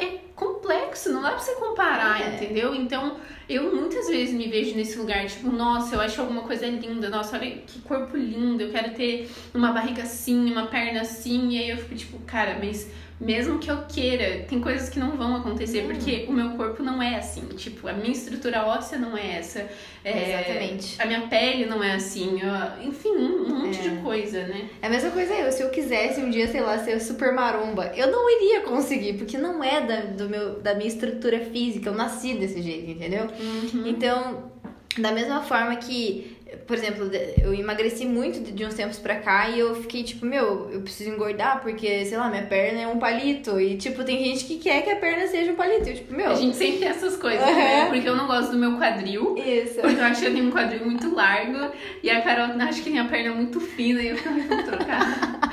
complexo, 0.92 1.12
não 1.12 1.22
dá 1.22 1.30
pra 1.30 1.38
você 1.38 1.54
comparar, 1.54 2.20
É. 2.20 2.34
entendeu? 2.34 2.74
Então, 2.74 3.16
eu 3.48 3.74
muitas 3.74 4.06
vezes 4.08 4.34
me 4.34 4.46
vejo 4.48 4.76
nesse 4.76 4.98
lugar, 4.98 5.26
tipo, 5.26 5.50
nossa, 5.50 5.96
eu 5.96 6.00
acho 6.00 6.20
alguma 6.20 6.42
coisa 6.42 6.66
linda, 6.66 7.08
nossa, 7.08 7.36
olha 7.36 7.50
que 7.66 7.80
corpo 7.80 8.16
lindo, 8.16 8.62
eu 8.62 8.70
quero 8.70 8.92
ter 8.94 9.30
uma 9.54 9.72
barriga 9.72 10.02
assim, 10.02 10.52
uma 10.52 10.66
perna 10.66 11.00
assim, 11.00 11.50
e 11.50 11.58
aí 11.58 11.70
eu 11.70 11.78
fico 11.78 11.94
tipo, 11.94 12.18
cara, 12.20 12.58
mas 12.62 12.88
mesmo 13.24 13.58
que 13.58 13.70
eu 13.70 13.78
queira, 13.88 14.44
tem 14.48 14.60
coisas 14.60 14.88
que 14.88 14.98
não 14.98 15.16
vão 15.16 15.36
acontecer, 15.36 15.84
porque 15.84 16.26
o 16.28 16.32
meu 16.32 16.50
corpo 16.50 16.82
não 16.82 17.00
é 17.02 17.16
assim, 17.16 17.42
tipo, 17.56 17.86
a 17.86 17.92
minha 17.92 18.10
estrutura 18.12 18.64
óssea 18.66 18.98
não 18.98 19.16
é 19.16 19.38
essa, 19.38 19.66
é, 20.04 20.40
Exatamente. 20.44 21.00
a 21.00 21.06
minha 21.06 21.20
pele 21.28 21.66
não 21.66 21.82
é 21.82 21.94
assim, 21.94 22.40
eu- 22.40 22.84
enfim, 22.88 23.10
um, 23.10 23.44
um 23.46 23.58
monte 23.64 23.78
É. 23.78 23.82
de 23.82 23.90
coisa, 24.02 24.46
né? 24.48 24.68
É 24.82 24.86
a 24.88 24.90
mesma 24.90 25.10
coisa 25.10 25.32
eu. 25.34 25.52
Se 25.52 25.62
eu 25.62 25.70
quisesse 25.70 26.20
um 26.20 26.30
dia, 26.30 26.48
sei 26.48 26.60
lá, 26.60 26.78
ser 26.78 26.98
super 27.00 27.32
maromba, 27.32 27.92
eu 27.96 28.10
não 28.10 28.28
iria 28.28 28.60
conseguir, 28.62 29.12
porque 29.14 29.38
não 29.38 29.62
é 29.62 29.80
da, 29.80 30.00
do 30.00 30.28
meu, 30.28 30.60
da 30.60 30.74
minha 30.74 30.88
estrutura 30.88 31.38
física. 31.40 31.88
Eu 31.88 31.94
nasci 31.94 32.34
desse 32.34 32.60
jeito, 32.60 32.90
entendeu? 32.90 33.28
Uhum. 33.38 33.86
Então, 33.86 34.50
da 34.98 35.12
mesma 35.12 35.40
forma 35.42 35.76
que, 35.76 36.36
por 36.66 36.76
exemplo, 36.76 37.10
eu 37.42 37.52
emagreci 37.54 38.04
muito 38.06 38.40
de- 38.40 38.64
uns 38.64 38.74
tempos 38.74 38.98
pra 38.98 39.16
cá 39.16 39.48
e 39.48 39.58
eu 39.58 39.74
fiquei 39.74 40.02
tipo, 40.02 40.24
meu, 40.26 40.70
eu 40.70 40.80
preciso 40.82 41.10
engordar 41.10 41.60
porque, 41.62 42.04
sei 42.04 42.16
lá, 42.18 42.28
minha 42.28 42.42
perna 42.44 42.80
é 42.80 42.86
um 42.86 42.98
palito. 42.98 43.60
E, 43.60 43.76
tipo, 43.76 44.04
tem 44.04 44.22
gente 44.24 44.44
que 44.44 44.58
quer 44.58 44.82
que 44.82 44.90
a 44.90 44.96
perna 44.96 45.26
seja 45.26 45.52
um 45.52 45.56
palito. 45.56 45.88
Eu, 45.88 45.94
tipo, 45.94 46.14
meu. 46.14 46.30
A 46.30 46.34
gente 46.34 46.56
sempre 46.56 46.78
tem 46.78 46.88
essas 46.88 47.16
coisas, 47.16 47.46
Uhum. 47.46 47.54
né? 47.54 47.86
Porque 47.90 48.08
eu 48.08 48.16
não 48.16 48.26
gosto 48.26 48.52
do 48.52 48.58
meu 48.58 48.76
quadril. 48.78 49.36
Isso. 49.36 49.80
Porque 49.80 50.00
eu 50.00 50.04
acho 50.04 50.20
que 50.20 50.26
eu 50.28 50.32
tenho 50.32 50.46
um 50.46 50.50
quadril 50.50 50.84
muito 50.86 51.14
largo 51.14 51.72
e 52.02 52.10
a 52.10 52.20
Carol 52.22 52.56
acha 52.60 52.82
que 52.82 52.90
minha 52.90 53.04
perna 53.06 53.28
é 53.30 53.34
muito 53.34 53.60
fina 53.60 54.00
e 54.02 54.08
eu 54.08 54.16
fico 54.16 54.34
tentando 54.34 54.64
trocar. 54.64 55.40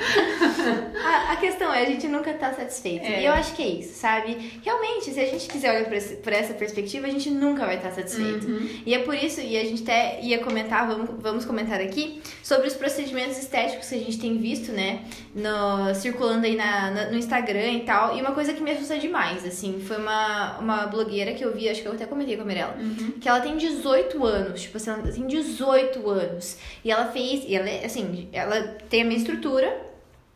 A, 1.04 1.32
a 1.32 1.36
questão 1.36 1.72
é, 1.72 1.82
a 1.82 1.84
gente 1.86 2.06
nunca 2.08 2.32
tá 2.34 2.52
satisfeito. 2.52 3.04
É. 3.04 3.22
E 3.22 3.26
eu 3.26 3.32
acho 3.32 3.54
que 3.54 3.62
é 3.62 3.66
isso, 3.68 3.94
sabe? 3.94 4.36
Realmente, 4.62 5.10
se 5.10 5.18
a 5.20 5.24
gente 5.26 5.46
quiser 5.48 5.70
olhar 5.74 5.84
por, 5.84 5.94
esse- 5.94 6.16
por 6.16 6.32
essa 6.32 6.52
perspectiva, 6.54 7.06
a 7.06 7.10
gente 7.10 7.30
nunca 7.30 7.64
vai 7.66 7.76
estar 7.76 7.90
satisfeito. 7.90 8.46
Uhum. 8.46 8.68
E 8.84 8.94
é 8.94 8.98
por 9.00 9.14
isso, 9.14 9.40
e 9.40 9.56
a 9.58 9.64
gente 9.64 9.82
até 9.82 10.20
ia 10.22 10.38
comentar, 10.38 10.86
vamos, 10.90 11.10
vamos 11.22 11.44
comentar 11.44 11.80
aqui, 11.80 12.20
sobre 12.42 12.66
os 12.68 12.74
procedimentos 12.74 13.38
estéticos 13.38 13.88
que 13.88 13.94
a 13.94 13.98
gente 13.98 14.18
tem 14.18 14.36
visto, 14.38 14.72
né? 14.72 15.04
No, 15.34 15.94
circulando 15.94 16.44
aí 16.46 16.56
na, 16.56 16.90
na- 16.90 17.10
no 17.10 17.16
Instagram 17.16 17.70
e 17.72 17.80
tal. 17.80 18.16
E 18.16 18.20
uma 18.20 18.32
coisa 18.32 18.52
que 18.52 18.60
me 18.62 18.70
assusta 18.70 18.98
demais, 18.98 19.44
assim, 19.44 19.80
foi 19.80 19.96
uma, 19.96 20.58
uma 20.58 20.86
blogueira 20.86 21.32
que 21.34 21.44
eu 21.44 21.54
vi, 21.54 21.68
acho 21.68 21.82
que 21.82 21.88
eu 21.88 21.92
até 21.92 22.06
comentei 22.06 22.36
com 22.36 22.42
a 22.42 22.46
Mirella, 22.46 22.74
Uhum. 22.78 23.12
que 23.20 23.28
ela 23.28 23.40
tem 23.40 23.56
18 23.56 24.24
anos, 24.24 24.62
tipo 24.62 24.76
assim, 24.76 24.90
ela 24.90 25.02
tem 25.02 25.26
18 25.26 26.08
anos. 26.10 26.56
E 26.84 26.90
ela 26.90 27.06
fez, 27.06 27.44
e 27.46 27.54
ela 27.54 27.68
é, 27.68 27.84
assim, 27.84 28.28
ela 28.32 28.60
tem 28.88 29.02
a 29.02 29.04
minha 29.04 29.18
estrutura, 29.18 29.88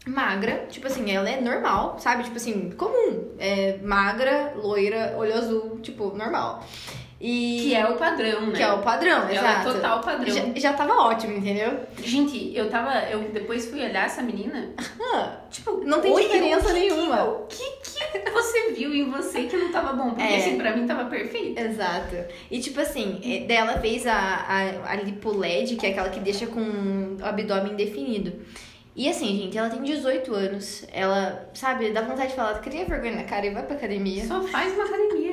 magra, 0.06 0.66
tipo 0.70 0.86
assim, 0.86 1.10
ela 1.10 1.28
é 1.30 1.40
normal, 1.40 1.98
sabe? 1.98 2.24
Tipo 2.24 2.36
assim, 2.36 2.70
comum. 2.76 3.30
É 3.38 3.78
magra, 3.82 4.52
loira, 4.54 5.14
olho 5.16 5.34
azul, 5.34 5.78
tipo, 5.82 6.14
normal. 6.14 6.62
E. 7.26 7.60
Que 7.62 7.74
é 7.74 7.86
o 7.88 7.96
padrão, 7.96 8.46
né? 8.48 8.52
que 8.54 8.62
é 8.62 8.70
o 8.70 8.82
padrão, 8.82 9.22
Ela 9.22 9.32
exato. 9.32 9.68
é 9.68 9.72
total 9.72 10.00
padrão. 10.02 10.34
Já, 10.34 10.42
já 10.56 10.72
tava 10.74 10.92
ótimo, 10.94 11.38
entendeu? 11.38 11.80
Gente, 12.02 12.52
eu 12.54 12.68
tava. 12.68 12.98
Eu 13.08 13.20
depois 13.30 13.64
fui 13.64 13.82
olhar 13.82 14.04
essa 14.04 14.20
menina. 14.20 14.74
Ah, 15.14 15.36
Tipo, 15.50 15.80
Não 15.86 16.00
tem 16.02 16.12
oi, 16.12 16.22
diferença 16.24 16.66
que 16.66 16.72
nenhuma. 16.80 17.24
O 17.24 17.46
que, 17.46 17.64
que 17.82 18.30
você 18.30 18.72
viu 18.72 18.92
em 18.92 19.08
você 19.08 19.44
que 19.44 19.56
não 19.56 19.70
tava 19.72 19.92
bom? 19.94 20.10
Porque 20.10 20.22
É. 20.22 20.36
assim, 20.36 20.58
pra 20.58 20.76
mim 20.76 20.86
tava 20.86 21.04
perfeito. 21.06 21.58
exato. 21.58 22.16
E 22.50 22.58
tipo 22.60 22.78
assim, 22.80 23.20
é- 23.24 23.46
daí 23.46 23.56
ela 23.56 23.78
fez 23.78 24.06
a, 24.06 24.14
a, 24.16 24.90
a 24.92 24.96
lipoled, 24.96 25.76
que 25.76 25.86
é 25.86 25.90
aquela 25.90 26.10
que 26.10 26.20
deixa 26.20 26.46
com 26.46 26.60
o 26.60 27.24
abdômen 27.24 27.74
definido. 27.74 28.32
E 28.96 29.08
assim, 29.08 29.26
gente, 29.36 29.58
ela 29.58 29.68
tem 29.68 29.82
18 29.82 30.32
anos. 30.34 30.84
Ela, 30.92 31.48
sabe, 31.52 31.90
dá 31.90 32.00
vontade 32.02 32.28
de 32.30 32.36
falar, 32.36 32.54
cria 32.60 32.84
vergonha 32.84 33.16
na 33.16 33.24
cara 33.24 33.44
e 33.44 33.50
vai 33.50 33.64
pra 33.64 33.74
academia. 33.76 34.24
Só 34.24 34.40
faz 34.42 34.72
uma 34.74 34.84
academia. 34.84 35.23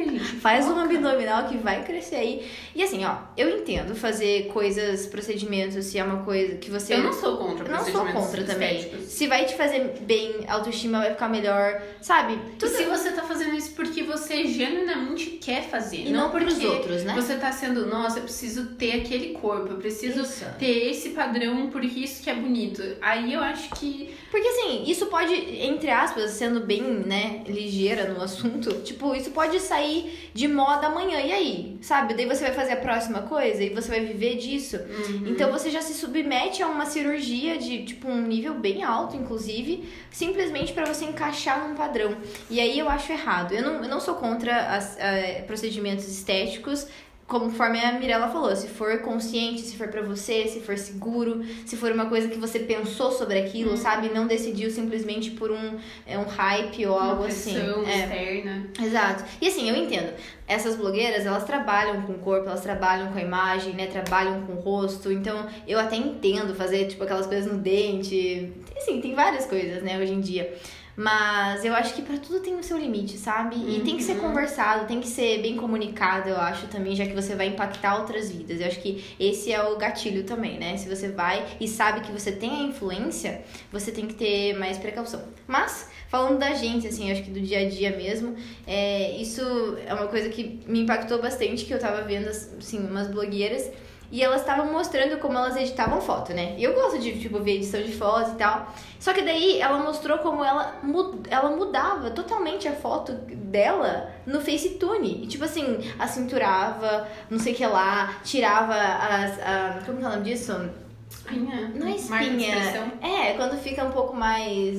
Faz 0.42 0.66
um 0.68 0.80
abdominal 0.80 1.48
que 1.48 1.58
vai 1.58 1.84
crescer 1.84 2.16
aí. 2.16 2.48
E 2.76 2.84
assim, 2.84 3.04
ó, 3.06 3.16
eu 3.36 3.50
entendo 3.50 3.96
fazer 3.96 4.48
coisas, 4.48 5.06
procedimentos, 5.08 5.86
se 5.86 5.98
é 5.98 6.04
uma 6.04 6.24
coisa 6.24 6.56
que 6.56 6.70
você. 6.70 6.94
Eu 6.94 7.04
não 7.04 7.14
sou 7.14 7.38
contra 7.38 7.66
Eu 7.66 7.72
não 7.72 7.86
sou 7.86 8.06
contra 8.06 8.44
também. 8.44 8.92
Se 9.06 9.28
vai 9.28 9.46
te 9.46 9.56
fazer 9.56 10.00
bem, 10.02 10.46
autoestima 10.48 11.00
vai 11.00 11.12
ficar 11.12 11.30
melhor, 11.30 11.82
sabe? 12.02 12.40
E 12.62 12.68
se 12.68 12.84
você 12.86 13.12
tá 13.12 13.24
fazendo 13.24 13.56
isso 13.56 13.72
porque 13.72 14.04
você 14.04 14.46
genuinamente 14.46 15.32
quer 15.42 15.64
fazer, 15.64 16.08
E 16.08 16.12
não 16.12 16.30
porque 16.30 16.46
pros 16.46 16.64
outros, 16.64 17.04
né? 17.04 17.14
Você 17.16 17.36
tá 17.36 17.52
sendo, 17.52 17.86
nossa, 17.86 18.20
eu 18.20 18.24
preciso 18.24 18.68
ter 18.76 19.02
aquele 19.02 19.34
corpo, 19.34 19.74
eu 19.74 19.78
preciso 19.78 20.22
Isso. 20.22 20.46
ter 20.58 20.90
esse 20.90 21.10
padrão 21.10 21.70
porque 21.70 22.00
isso 22.00 22.24
que 22.24 22.30
é 22.30 22.36
bonito. 22.36 22.82
Aí 23.02 23.34
eu 23.34 23.42
acho 23.42 23.70
que 23.72 24.14
Porque 24.30 24.48
assim, 24.48 24.84
isso 24.88 25.08
pode, 25.08 25.34
entre 25.34 25.90
aspas, 25.90 26.32
sendo 26.32 26.62
bem, 26.62 26.82
né, 26.82 27.44
ligeira 27.48 28.14
no 28.14 28.22
assunto, 28.22 28.74
tipo, 28.82 29.14
isso 29.16 29.32
pode 29.32 29.60
sair 29.60 30.11
de 30.34 30.48
moda 30.48 30.88
amanhã. 30.88 31.20
E 31.20 31.32
aí? 31.32 31.78
Sabe? 31.82 32.14
Daí 32.14 32.26
você 32.26 32.44
vai 32.46 32.54
fazer 32.54 32.74
a 32.74 32.78
próxima 32.78 33.22
coisa 33.24 33.64
e 33.64 33.70
você 33.70 33.90
vai 33.90 34.02
viver 34.02 34.36
disso. 34.38 34.78
Então 35.26 35.52
você 35.52 35.70
já 35.70 35.82
se 35.82 35.94
submete 35.94 36.62
a 36.64 36.68
uma 36.68 36.86
cirurgia 36.86 37.58
de, 37.58 37.86
tipo, 37.86 38.08
um 38.08 38.22
nível 38.22 38.54
bem 38.56 38.84
alto, 38.84 39.16
inclusive, 39.16 39.88
simplesmente 40.12 40.74
pra 40.74 40.86
você 40.86 41.06
encaixar 41.06 41.68
num 41.68 41.76
padrão. 41.76 42.16
E 42.50 42.60
aí 42.60 42.78
eu 42.78 42.90
acho 42.90 43.12
errado. 43.12 43.54
Eu 43.54 43.62
não, 43.64 43.84
eu 43.84 43.90
não 43.90 44.00
sou 44.00 44.16
contra 44.16 44.76
as, 44.76 44.98
eh, 45.00 45.44
procedimentos 45.48 46.08
estéticos. 46.08 46.88
Conforme 47.32 47.80
a 47.80 47.94
Mirella 47.94 48.28
falou, 48.28 48.54
se 48.54 48.68
for 48.68 49.00
consciente, 49.00 49.62
se 49.62 49.78
for 49.78 49.88
pra 49.88 50.02
você, 50.02 50.50
se 50.50 50.60
for 50.60 50.78
seguro, 50.78 51.42
se 51.66 51.78
for 51.78 51.90
uma 51.94 52.08
coisa 52.08 52.28
que 52.28 52.38
você 52.38 52.60
pensou 52.60 53.10
sobre 53.10 53.40
aquilo, 53.40 53.78
sabe? 53.78 54.10
Não 54.10 54.28
decidiu 54.28 54.70
simplesmente 54.70 55.32
por 55.32 55.50
um, 55.50 55.78
é, 56.06 56.18
um 56.20 56.26
hype 56.26 56.86
ou 56.86 57.00
algo 57.00 57.22
uma 57.22 57.28
assim. 57.30 57.54
pressão 57.54 57.84
É. 57.86 58.00
externa. 58.00 58.68
Exato. 58.84 59.24
E 59.40 59.48
assim, 59.48 59.70
eu 59.70 59.78
entendo. 59.78 60.14
Essas 60.46 60.76
blogueiras, 60.76 61.26
elas 61.26 61.46
trabalham 61.46 62.02
com 62.02 62.12
o 62.12 62.20
corpo, 62.20 62.50
elas 62.50 62.60
trabalham 62.60 63.14
com 63.14 63.18
a 63.18 63.22
imagem, 63.22 63.76
né? 63.76 63.88
Trabalham 63.88 64.42
com 64.42 64.52
o 64.52 64.60
rosto. 64.60 65.10
Então, 65.10 65.48
eu 65.66 65.80
até 65.80 65.96
entendo 65.96 66.54
fazer, 66.54 66.88
tipo, 66.88 67.02
aquelas 67.06 67.28
coisas 67.28 67.50
no 67.50 67.58
dente. 67.60 68.52
Assim, 68.76 69.00
tem 69.00 69.16
várias 69.16 69.46
coisas, 69.46 69.82
né, 69.82 69.98
hoje 69.98 70.12
em 70.12 70.20
dia. 70.20 70.54
Mas 70.96 71.64
eu 71.64 71.74
acho 71.74 71.94
que 71.94 72.02
pra 72.02 72.18
tudo 72.18 72.40
tem 72.40 72.56
o 72.56 72.64
seu 72.64 72.78
limite, 72.78 73.18
sabe? 73.18 73.56
E 73.56 73.82
tem 73.82 73.98
que 73.98 74.04
ser 74.04 74.16
conversado, 74.16 74.88
tem 74.88 75.00
que 75.00 75.08
ser 75.08 75.42
bem 75.42 75.56
comunicado, 75.56 76.30
eu 76.30 76.38
acho 76.38 76.68
também, 76.68 76.96
já 76.96 77.06
que 77.06 77.14
você 77.14 77.36
vai 77.36 77.48
impactar 77.48 78.00
outras 78.00 78.32
vidas. 78.32 78.60
Eu 78.60 78.68
acho 78.68 78.80
que 78.80 79.04
esse 79.20 79.52
é 79.52 79.64
o 79.64 79.78
gatilho 79.78 80.24
também, 80.24 80.60
né? 80.60 80.78
Se 80.78 80.90
você 80.90 81.10
vai 81.10 81.46
e 81.60 81.68
sabe 81.68 82.02
que 82.02 82.12
você 82.12 82.32
tem 82.32 82.62
a 82.62 82.64
influência, 82.64 83.42
você 83.72 83.92
tem 83.92 84.06
que 84.08 84.14
ter 84.14 84.58
mais 84.58 84.78
precaução. 84.78 85.24
Mas, 85.48 85.90
falando 86.10 86.40
da 86.40 86.54
gente, 86.54 86.88
assim, 86.88 87.08
eu 87.08 87.14
acho 87.14 87.24
que 87.24 87.32
do 87.32 87.40
dia 87.40 87.60
a 87.60 87.70
dia 87.70 87.96
mesmo, 87.96 88.36
é, 88.68 89.16
isso 89.18 89.42
é 89.86 89.94
uma 89.94 90.08
coisa 90.08 90.30
que 90.30 90.60
me 90.68 90.82
impactou 90.82 91.22
bastante, 91.22 91.66
que 91.66 91.74
eu 91.74 91.80
tava 91.80 92.02
vendo, 92.02 92.28
assim, 92.28 92.80
umas 92.80 93.08
blogueiras 93.08 93.70
e 94.12 94.22
elas 94.22 94.42
estavam 94.42 94.72
mostrando 94.72 95.18
como 95.20 95.38
elas 95.38 95.56
editavam 95.56 96.02
foto, 96.02 96.34
né? 96.34 96.56
E 96.58 96.64
eu 96.64 96.74
gosto 96.74 97.00
de, 97.00 97.18
tipo, 97.20 97.40
ver 97.40 97.56
edição 97.56 97.82
de 97.82 97.94
foto 97.94 98.32
e 98.32 98.36
tal. 98.36 98.68
Só 99.00 99.14
que 99.14 99.22
daí 99.22 99.60
ela 99.60 99.80
mostrou 99.80 100.18
como 100.20 100.44
ela, 100.44 100.76
mu- 100.84 101.22
ela 101.30 101.50
mudava 101.56 102.12
totalmente 102.12 102.68
a 102.68 102.74
foto 102.74 103.14
dela 103.14 104.12
no 104.28 104.42
Facetune. 104.42 105.24
E, 105.24 105.28
tipo 105.28 105.44
assim, 105.46 105.80
acinturava, 105.98 107.08
não 107.30 107.40
sei 107.40 107.54
o 107.54 107.56
que 107.56 107.66
lá, 107.66 108.16
tirava 108.24 108.74
as... 108.76 109.40
A, 109.40 109.80
como 109.86 109.98
que 110.00 110.04
é 110.04 110.08
o 110.08 110.12
nome 110.12 110.24
disso? 110.24 110.70
Espinha. 111.12 111.72
Não 111.76 111.88
é 111.88 111.96
espinha. 111.96 112.56
É, 113.02 113.34
quando 113.34 113.58
fica 113.62 113.84
um 113.84 113.92
pouco 113.92 114.16
mais 114.16 114.78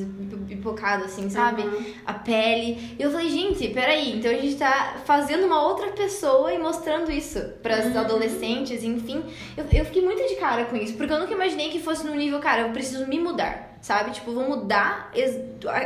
pipocado, 0.49 1.05
assim, 1.05 1.29
sabe? 1.29 1.63
Uhum. 1.63 1.85
A 2.07 2.15
pele. 2.15 2.97
E 2.99 3.03
eu 3.03 3.11
falei, 3.11 3.29
gente, 3.29 3.69
peraí, 3.69 4.17
então 4.19 4.31
a 4.31 4.35
gente 4.35 4.57
tá 4.57 4.97
fazendo 5.05 5.45
uma 5.47 5.63
outra 5.63 5.89
pessoa 5.91 6.53
e 6.53 6.59
mostrando 6.59 7.11
isso 7.13 7.39
pras 7.63 7.85
Uhum. 7.87 7.99
adolescentes, 8.01 8.83
enfim. 8.83 9.23
Eu, 9.57 9.65
eu 9.73 9.85
fiquei 9.85 10.03
muito 10.03 10.27
de 10.27 10.37
cara 10.37 10.65
com 10.65 10.77
isso, 10.77 10.95
porque 10.95 11.13
eu 11.13 11.19
nunca 11.19 11.33
imaginei 11.35 11.69
que 11.69 11.79
fosse 11.81 12.05
no 12.07 12.15
nível, 12.15 12.39
cara, 12.41 12.63
eu 12.63 12.71
preciso 12.71 13.07
me 13.07 13.19
mudar. 13.19 13.71
Sabe? 13.83 14.13
Tipo, 14.13 14.31
vou 14.33 14.49
mudar 14.49 15.11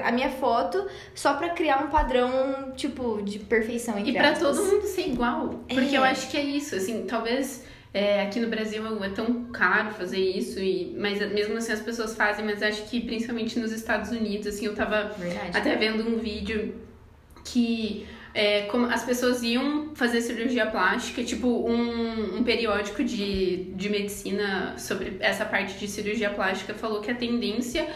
a 0.05 0.13
minha 0.13 0.29
foto 0.29 0.87
só 1.15 1.33
pra 1.33 1.49
criar 1.49 1.83
um 1.83 1.89
padrão, 1.89 2.71
tipo, 2.77 3.23
de 3.23 3.39
perfeição. 3.39 3.99
E 3.99 4.13
pra 4.13 4.33
aspas. 4.33 4.55
todo 4.59 4.67
mundo 4.67 4.83
ser 4.83 5.09
igual. 5.09 5.49
Porque 5.67 5.97
É. 5.97 5.99
eu 5.99 6.05
acho 6.05 6.29
que 6.31 6.37
é 6.37 6.43
isso, 6.43 6.75
assim, 6.77 7.07
talvez 7.07 7.65
é, 7.97 8.21
aqui 8.21 8.39
no 8.39 8.49
Brasil 8.49 8.85
é 9.03 9.09
tão 9.09 9.45
caro 9.45 9.95
fazer 9.95 10.19
isso, 10.19 10.61
e, 10.61 10.95
mas 10.99 11.19
mesmo 11.33 11.57
assim 11.57 11.73
as 11.73 11.81
pessoas 11.81 12.15
fazem, 12.15 12.45
mas 12.45 12.63
acho 12.63 12.83
que 12.91 13.01
principalmente 13.01 13.59
nos 13.59 13.73
Estados 13.73 14.11
Unidos, 14.11 14.49
assim, 14.49 14.67
eu 14.67 14.75
tava 14.75 15.15
Verdade. 15.19 15.57
até 15.57 15.75
vendo 15.77 16.07
um 16.07 16.19
vídeo 16.19 16.75
que 17.43 18.07
é, 18.37 18.63
como 18.71 18.85
as 18.87 19.03
pessoas 19.03 19.43
iam 19.43 19.91
fazer 19.95 20.21
cirurgia 20.21 20.67
plástica, 20.67 21.25
tipo 21.25 21.49
um, 21.49 22.37
um 22.37 22.45
periódico 22.45 23.03
de, 23.03 23.65
de 23.75 23.89
medicina 23.89 24.75
sobre 24.77 25.17
essa 25.21 25.45
parte 25.47 25.79
de 25.79 25.89
cirurgia 25.89 26.29
plástica 26.29 26.75
falou 26.75 27.01
que 27.01 27.11
a 27.11 27.15
tendência 27.15 27.89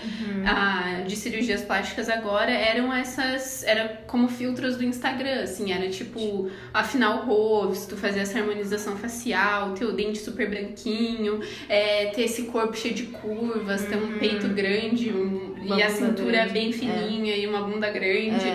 ah, 0.46 1.02
de 1.06 1.14
cirurgias 1.14 1.60
plásticas 1.62 2.08
agora 2.08 2.50
eram 2.50 2.90
essas, 2.92 3.62
era 3.64 4.02
como 4.06 4.28
filtros 4.28 4.76
do 4.76 4.84
Instagram, 4.84 5.42
assim, 5.42 5.72
era 5.72 5.88
tipo 5.90 6.50
afinar 6.72 7.16
o 7.16 7.26
rosto, 7.26 7.96
fazer 7.96 8.20
essa 8.20 8.38
harmonização 8.38 8.96
facial, 8.96 9.74
ter 9.74 9.84
o 9.84 9.92
dente 9.92 10.18
super 10.20 10.48
branquinho, 10.48 11.40
é, 11.68 12.06
ter 12.06 12.22
esse 12.22 12.44
corpo 12.44 12.74
cheio 12.76 12.94
de 12.94 13.02
curvas, 13.04 13.84
ter 13.84 13.96
um 13.96 14.18
peito 14.18 14.48
grande 14.48 15.10
um- 15.10 15.50
e 15.62 15.82
a 15.82 15.90
cintura 15.90 16.38
grande, 16.38 16.52
bem 16.54 16.72
fininha 16.72 17.36
e 17.36 17.46
uma 17.46 17.60
bunda 17.62 17.90
grande. 17.90 18.46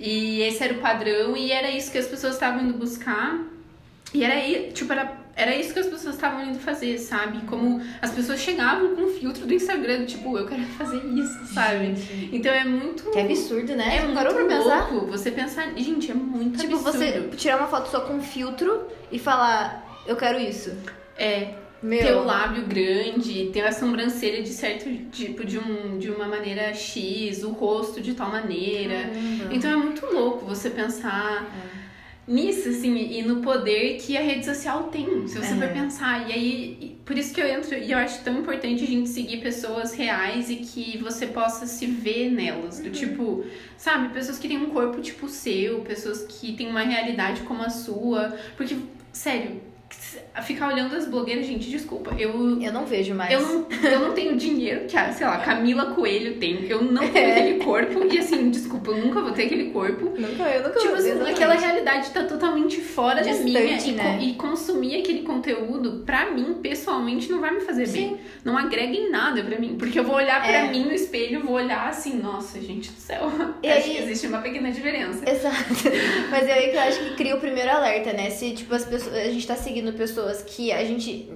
E 0.00 0.40
esse 0.42 0.64
era 0.64 0.72
o 0.72 0.78
padrão 0.78 1.36
e 1.36 1.52
era 1.52 1.70
isso 1.70 1.92
que 1.92 1.98
as 1.98 2.06
pessoas 2.06 2.32
estavam 2.34 2.62
indo 2.62 2.72
buscar. 2.78 3.38
E 4.14 4.24
era, 4.24 4.34
i- 4.44 4.72
tipo, 4.72 4.90
era, 4.92 5.12
era 5.36 5.54
isso 5.54 5.72
que 5.74 5.78
as 5.78 5.86
pessoas 5.86 6.14
estavam 6.16 6.42
indo 6.44 6.58
fazer, 6.58 6.98
sabe? 6.98 7.42
Como 7.46 7.80
as 8.02 8.10
pessoas 8.10 8.40
chegavam 8.40 8.96
com 8.96 9.02
o 9.02 9.08
filtro 9.08 9.46
do 9.46 9.52
Instagram, 9.54 10.06
tipo, 10.06 10.36
eu 10.38 10.46
quero 10.48 10.62
fazer 10.78 11.04
isso, 11.04 11.46
sabe? 11.54 11.94
Então 12.32 12.50
é 12.52 12.64
muito. 12.64 13.04
Que 13.10 13.20
absurdo, 13.20 13.76
né? 13.76 13.98
É 13.98 14.02
muito 14.02 14.14
parou 14.16 14.34
pra 14.34 14.44
pensar? 14.46 14.90
louco 14.90 15.06
você 15.06 15.30
pensar. 15.30 15.70
Gente, 15.76 16.10
é 16.10 16.14
muito 16.14 16.58
Tipo, 16.58 16.76
absurdo. 16.76 16.98
você 16.98 17.28
tirar 17.36 17.58
uma 17.58 17.68
foto 17.68 17.90
só 17.90 18.00
com 18.00 18.20
filtro 18.22 18.86
e 19.12 19.18
falar, 19.18 20.02
eu 20.06 20.16
quero 20.16 20.40
isso. 20.40 20.72
É, 21.16 21.54
Meu. 21.82 21.98
ter 21.98 22.12
o 22.12 22.24
lábio 22.24 22.66
grande, 22.66 23.50
ter 23.52 23.62
a 23.62 23.72
sobrancelha 23.72 24.42
de 24.42 24.50
certo 24.50 24.90
tipo, 25.10 25.44
de, 25.46 25.58
um, 25.58 25.98
de 25.98 26.10
uma 26.10 26.26
maneira 26.28 26.74
X, 26.74 27.42
o 27.42 27.50
rosto 27.52 28.00
de 28.00 28.14
tal 28.14 28.30
maneira. 28.30 28.94
Caramba. 29.12 29.54
Então 29.54 29.70
é 29.70 29.76
muito 29.76 30.04
louco 30.06 30.44
você 30.44 30.68
pensar 30.68 31.48
nisso, 32.28 32.68
assim, 32.68 32.96
e 32.96 33.22
no 33.22 33.40
poder 33.40 33.96
que 33.96 34.16
a 34.16 34.20
rede 34.20 34.44
social 34.44 34.84
tem, 34.84 35.26
se 35.26 35.36
você 35.38 35.52
É. 35.52 35.56
for 35.56 35.68
pensar. 35.68 36.28
E 36.28 36.32
aí, 36.32 36.96
por 37.04 37.16
isso 37.18 37.34
que 37.34 37.40
eu 37.40 37.46
entro, 37.46 37.74
e 37.76 37.90
eu 37.90 37.98
acho 37.98 38.22
tão 38.22 38.38
importante 38.38 38.84
a 38.84 38.86
gente 38.86 39.08
seguir 39.08 39.38
pessoas 39.38 39.94
reais 39.94 40.48
e 40.48 40.56
que 40.56 40.96
você 40.98 41.26
possa 41.26 41.66
se 41.66 41.86
ver 41.86 42.30
nelas. 42.30 42.78
Do 42.78 42.90
tipo, 42.90 43.44
sabe, 43.76 44.12
pessoas 44.14 44.38
que 44.38 44.46
têm 44.46 44.58
um 44.58 44.70
corpo 44.70 45.00
tipo 45.00 45.26
o 45.26 45.28
seu, 45.28 45.80
pessoas 45.80 46.22
que 46.28 46.52
têm 46.52 46.68
uma 46.68 46.82
realidade 46.82 47.40
como 47.42 47.62
a 47.62 47.70
sua. 47.70 48.36
Porque, 48.56 48.76
sério, 49.12 49.60
ficar 50.42 50.68
olhando 50.68 50.94
as 50.96 51.06
blogueiras, 51.06 51.46
gente, 51.46 51.68
desculpa, 51.70 52.14
eu 52.18 52.60
Eu 52.60 52.72
não 52.72 52.84
vejo 52.86 53.14
mais. 53.14 53.32
eu 53.32 53.40
não, 53.40 53.66
eu 53.90 54.00
não 54.00 54.12
tenho 54.12 54.36
dinheiro 54.36 54.86
que, 54.86 54.96
a, 54.96 55.12
sei 55.12 55.26
lá, 55.26 55.38
Camila 55.38 55.94
Coelho 55.94 56.36
tem. 56.38 56.64
Eu 56.68 56.82
não 56.82 57.06
tenho 57.08 57.26
É. 57.28 57.40
aquele 57.40 57.64
corpo. 57.64 58.04
E 58.12 58.18
assim, 58.18 58.50
desculpa, 58.50 58.90
eu 58.92 58.98
nunca 58.98 59.20
vou 59.20 59.32
ter 59.32 59.44
aquele 59.44 59.70
corpo. 59.70 60.06
Nunca, 60.18 60.42
eu 60.44 60.62
nunca 60.68 60.78
Tipo 60.80 60.94
assim, 60.94 61.20
aquela 61.22 61.54
realidade 61.54 62.10
tá 62.10 62.24
totalmente 62.24 62.80
fora 62.80 63.16
da 63.22 63.30
Distante, 63.30 63.44
minha. 63.50 63.78
E, 63.78 63.92
né? 63.92 64.18
e 64.22 64.34
consumir 64.34 65.00
aquele 65.00 65.22
conteúdo, 65.22 66.02
pra 66.04 66.30
mim, 66.30 66.54
pessoalmente, 66.62 67.30
não 67.30 67.40
vai 67.40 67.52
me 67.52 67.60
fazer 67.60 67.88
bem. 67.88 68.16
Não 68.44 68.56
agrega 68.56 68.92
em 68.94 69.10
nada 69.10 69.42
pra 69.42 69.58
mim. 69.58 69.76
Porque 69.78 69.98
eu 69.98 70.04
vou 70.04 70.16
olhar 70.16 70.40
pra 70.42 70.50
É. 70.52 70.70
mim 70.70 70.84
no 70.84 70.92
espelho, 70.92 71.40
vou 71.44 71.54
olhar 71.54 71.88
assim, 71.88 72.14
nossa, 72.18 72.60
gente 72.60 72.90
do 72.90 73.00
céu. 73.00 73.30
E 73.62 73.68
acho 73.70 73.88
aí- 73.88 73.96
que 73.96 74.02
existe 74.02 74.26
uma 74.26 74.38
pequena 74.38 74.70
diferença. 74.70 75.28
Exato. 75.28 75.56
Mas 76.30 76.46
é 76.46 76.52
aí 76.52 76.70
que 76.70 76.76
eu 76.76 76.80
acho 76.80 76.98
que 77.00 77.14
cria 77.16 77.36
o 77.36 77.40
primeiro 77.40 77.70
alerta, 77.70 78.12
né? 78.12 78.30
Se, 78.30 78.52
tipo, 78.52 78.74
as 78.74 78.84
pessoas, 78.84 79.14
a 79.14 79.24
gente 79.24 79.46
tá 79.46 79.56
seguindo 79.56 79.79
pessoas 79.92 80.42
que 80.42 80.72
a 80.72 80.84
gente. 80.84 81.30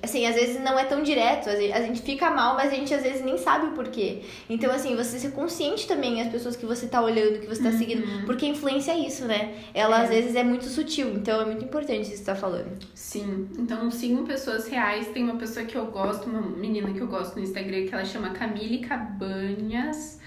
Assim, 0.00 0.24
às 0.24 0.36
vezes 0.36 0.60
não 0.62 0.78
é 0.78 0.84
tão 0.84 1.02
direto, 1.02 1.48
a 1.50 1.80
gente, 1.80 2.00
fica 2.00 2.30
mal, 2.30 2.54
mas 2.54 2.72
a 2.72 2.76
gente 2.76 2.94
às 2.94 3.02
vezes 3.02 3.24
nem 3.24 3.36
sabe 3.36 3.66
o 3.66 3.70
porquê. 3.72 4.22
Então, 4.48 4.72
assim, 4.72 4.94
você 4.94 5.18
ser 5.18 5.32
consciente 5.32 5.88
também 5.88 6.22
as 6.22 6.28
pessoas 6.28 6.54
que 6.54 6.64
você 6.64 6.86
tá 6.86 7.02
olhando, 7.02 7.40
que 7.40 7.46
você 7.48 7.60
tá 7.60 7.72
seguindo, 7.72 8.24
porque 8.24 8.46
a 8.46 8.48
influência 8.50 8.92
é 8.92 8.98
isso, 8.98 9.24
né? 9.24 9.52
Ela 9.74 10.02
às 10.02 10.10
vezes 10.10 10.36
é 10.36 10.44
muito 10.44 10.64
sutil, 10.66 11.08
então 11.14 11.40
é 11.40 11.44
muito 11.44 11.64
importante 11.64 12.02
isso 12.02 12.10
que 12.10 12.16
você 12.18 12.24
tá 12.24 12.36
falando. 12.36 12.70
Sim, 12.94 13.48
então 13.58 13.90
sigam 13.90 14.24
pessoas 14.24 14.68
reais. 14.68 15.08
Tem 15.08 15.24
uma 15.24 15.36
pessoa 15.36 15.66
que 15.66 15.76
eu 15.76 15.86
gosto, 15.86 16.30
uma 16.30 16.40
menina 16.40 16.92
que 16.92 17.00
eu 17.00 17.08
gosto 17.08 17.34
no 17.34 17.42
Instagram, 17.42 17.84
que 17.86 17.94
ela 17.94 18.04
chama 18.04 18.30
Camille 18.30 18.78
Cabanhas. 18.78 20.20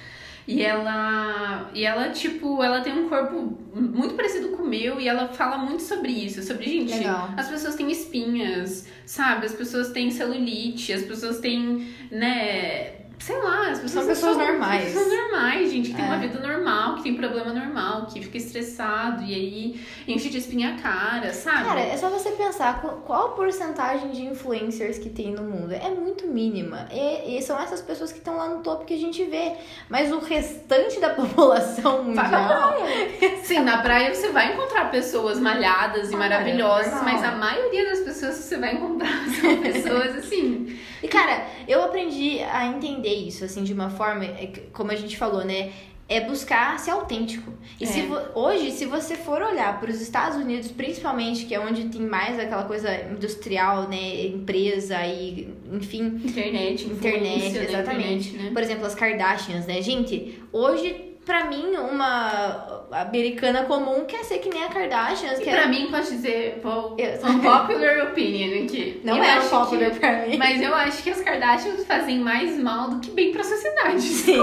E 0.47 0.61
ela, 0.61 1.69
e 1.73 1.83
ela, 1.83 2.09
tipo, 2.09 2.63
ela 2.63 2.79
tem 2.79 2.93
um 2.93 3.09
corpo 3.09 3.57
muito 3.75 4.15
parecido 4.15 4.49
com 4.49 4.63
o 4.63 4.67
meu 4.67 4.97
e 4.97 5.07
ela 5.07 5.27
fala 5.27 5.57
muito 5.57 5.83
sobre 5.83 6.09
isso. 6.11 6.41
Sobre, 6.41 6.65
gente, 6.65 6.93
Legal. 6.93 7.31
as 7.35 7.49
pessoas 7.49 7.75
têm 7.75 7.91
espinhas, 7.91 8.87
sabe? 9.05 9.45
As 9.45 9.53
pessoas 9.53 9.91
têm 9.91 10.09
celulite, 10.09 10.93
as 10.93 11.03
pessoas 11.03 11.39
têm, 11.39 11.89
né, 12.09 13.06
sei 13.19 13.37
lá, 13.41 13.69
as 13.69 13.79
pessoas 13.79 13.91
São 14.05 14.05
pessoas 14.05 14.37
normais. 14.37 14.85
Pessoas 14.93 15.07
normais, 15.11 15.71
gente, 15.71 15.89
que 15.89 15.95
tem 15.95 16.05
É. 16.05 16.07
uma 16.07 16.17
vida 16.17 16.39
normal, 16.39 16.95
que 16.95 17.03
tem 17.03 17.15
problema 17.15 17.51
normal, 17.51 18.05
que 18.05 18.21
fica 18.21 18.37
estressado 18.37 19.23
e 19.23 19.33
aí 19.33 19.81
enche 20.07 20.29
de 20.29 20.37
espinha 20.37 20.75
a 20.75 20.81
cara, 20.81 21.33
sabe? 21.33 21.63
Cara, 21.65 21.79
é 21.81 21.97
só 21.97 22.09
você 22.09 22.29
pensar 22.31 22.79
qu- 22.81 23.01
qual 23.05 23.27
a 23.27 23.29
porcentagem 23.29 24.11
de 24.11 24.21
influencers 24.23 24.97
que 24.99 25.09
tem 25.09 25.31
no 25.33 25.41
mundo. 25.43 25.73
É 25.73 25.89
muito 25.89 26.27
mínima. 26.27 26.87
E, 26.91 27.37
e 27.37 27.41
são 27.41 27.59
essas 27.59 27.81
pessoas 27.81 28.11
que 28.11 28.19
estão 28.19 28.37
lá 28.37 28.47
no 28.49 28.61
topo 28.61 28.85
que 28.85 28.93
a 28.93 28.97
gente 28.99 29.23
vê. 29.25 29.53
Mas 29.89 30.11
o 30.11 30.19
restante 30.19 30.99
da 30.99 31.09
população 31.15 32.13
Vai 32.13 32.25
mundial. 32.29 32.73
praia. 32.77 33.37
Sim, 33.43 33.59
na 33.61 33.79
praia 33.79 34.13
você 34.13 34.29
vai 34.29 34.53
encontrar 34.53 34.91
pessoas 34.91 35.39
malhadas 35.39 36.09
e 36.09 36.11
Cara, 36.11 36.17
maravilhosas, 36.29 36.93
normal. 36.93 37.13
mas 37.13 37.23
a 37.23 37.31
maioria 37.31 37.85
das 37.89 37.99
pessoas 38.01 38.37
que 38.37 38.43
você 38.43 38.57
vai 38.57 38.75
encontrar 38.75 39.25
são 39.41 39.57
pessoas 39.57 40.15
assim. 40.17 40.77
E 41.01 41.07
cara, 41.07 41.45
eu 41.67 41.83
aprendi 41.83 42.39
a 42.41 42.65
entender 42.65 43.07
isso, 43.17 43.43
assim, 43.43 43.63
de 43.63 43.73
uma 43.73 43.89
forma, 43.89 44.25
é 44.25 44.51
como 44.73 44.91
a 44.91 44.95
gente 44.95 45.17
falou, 45.17 45.43
né? 45.43 45.71
É 46.09 46.21
buscar 46.21 46.79
ser 46.79 46.91
autêntico. 46.91 47.51
E 47.81 47.83
É. 47.83 47.87
se 47.87 48.07
hoje, 48.33 48.71
se 48.71 48.85
você 48.85 49.15
for 49.15 49.41
olhar 49.41 49.77
para 49.77 49.91
os 49.91 49.99
Estados 49.99 50.37
Unidos, 50.37 50.71
principalmente, 50.71 51.45
que 51.45 51.53
é 51.53 51.59
onde 51.59 51.83
tem 51.89 51.99
mais 52.01 52.39
aquela 52.39 52.63
coisa 52.63 52.89
industrial, 53.11 53.89
né? 53.89 54.25
Empresa 54.27 54.95
e, 55.05 55.53
enfim, 55.69 56.21
Internet, 56.23 56.85
Internet, 56.85 57.57
exatamente. 57.57 58.29
internet, 58.29 58.37
né? 58.37 58.51
Por 58.53 58.61
exemplo, 58.63 58.85
as 58.85 58.95
Kardashians, 58.95 59.65
né? 59.65 59.81
Gente, 59.81 60.41
hoje, 60.53 61.06
pra 61.27 61.43
mim, 61.45 61.75
uma 61.75 62.87
americana 62.91 63.63
comum 63.65 64.05
quer 64.05 64.23
ser 64.23 64.39
que 64.39 64.49
nem 64.49 64.63
a 64.63 64.69
Kardashians. 64.69 65.39
E 65.39 65.43
quer... 65.43 65.51
pra 65.55 65.67
mim, 65.67 65.87
posso 65.91 66.11
dizer, 66.11 66.59
vou, 66.63 66.95
Eu- 66.97 67.13
um 67.29 67.39
popular 67.39 68.03
opinion 68.09 68.63
aqui. 68.63 69.01
Não 69.03 69.17
Eu 69.17 69.23
é 69.23 69.39
um 69.39 69.47
popular 69.49 69.91
que- 69.91 69.99
pra 69.99 70.25
mim. 70.25 70.37
Mas 70.37 70.61
eu 70.61 70.73
acho 70.73 71.03
que 71.03 71.09
as 71.11 71.21
Kardashians 71.21 71.85
fazem 71.85 72.19
mais 72.19 72.57
mal 72.57 72.89
do 72.89 72.99
que 73.01 73.11
bem 73.11 73.31
pra 73.31 73.43
sociedade. 73.43 74.01
Sim. 74.01 74.39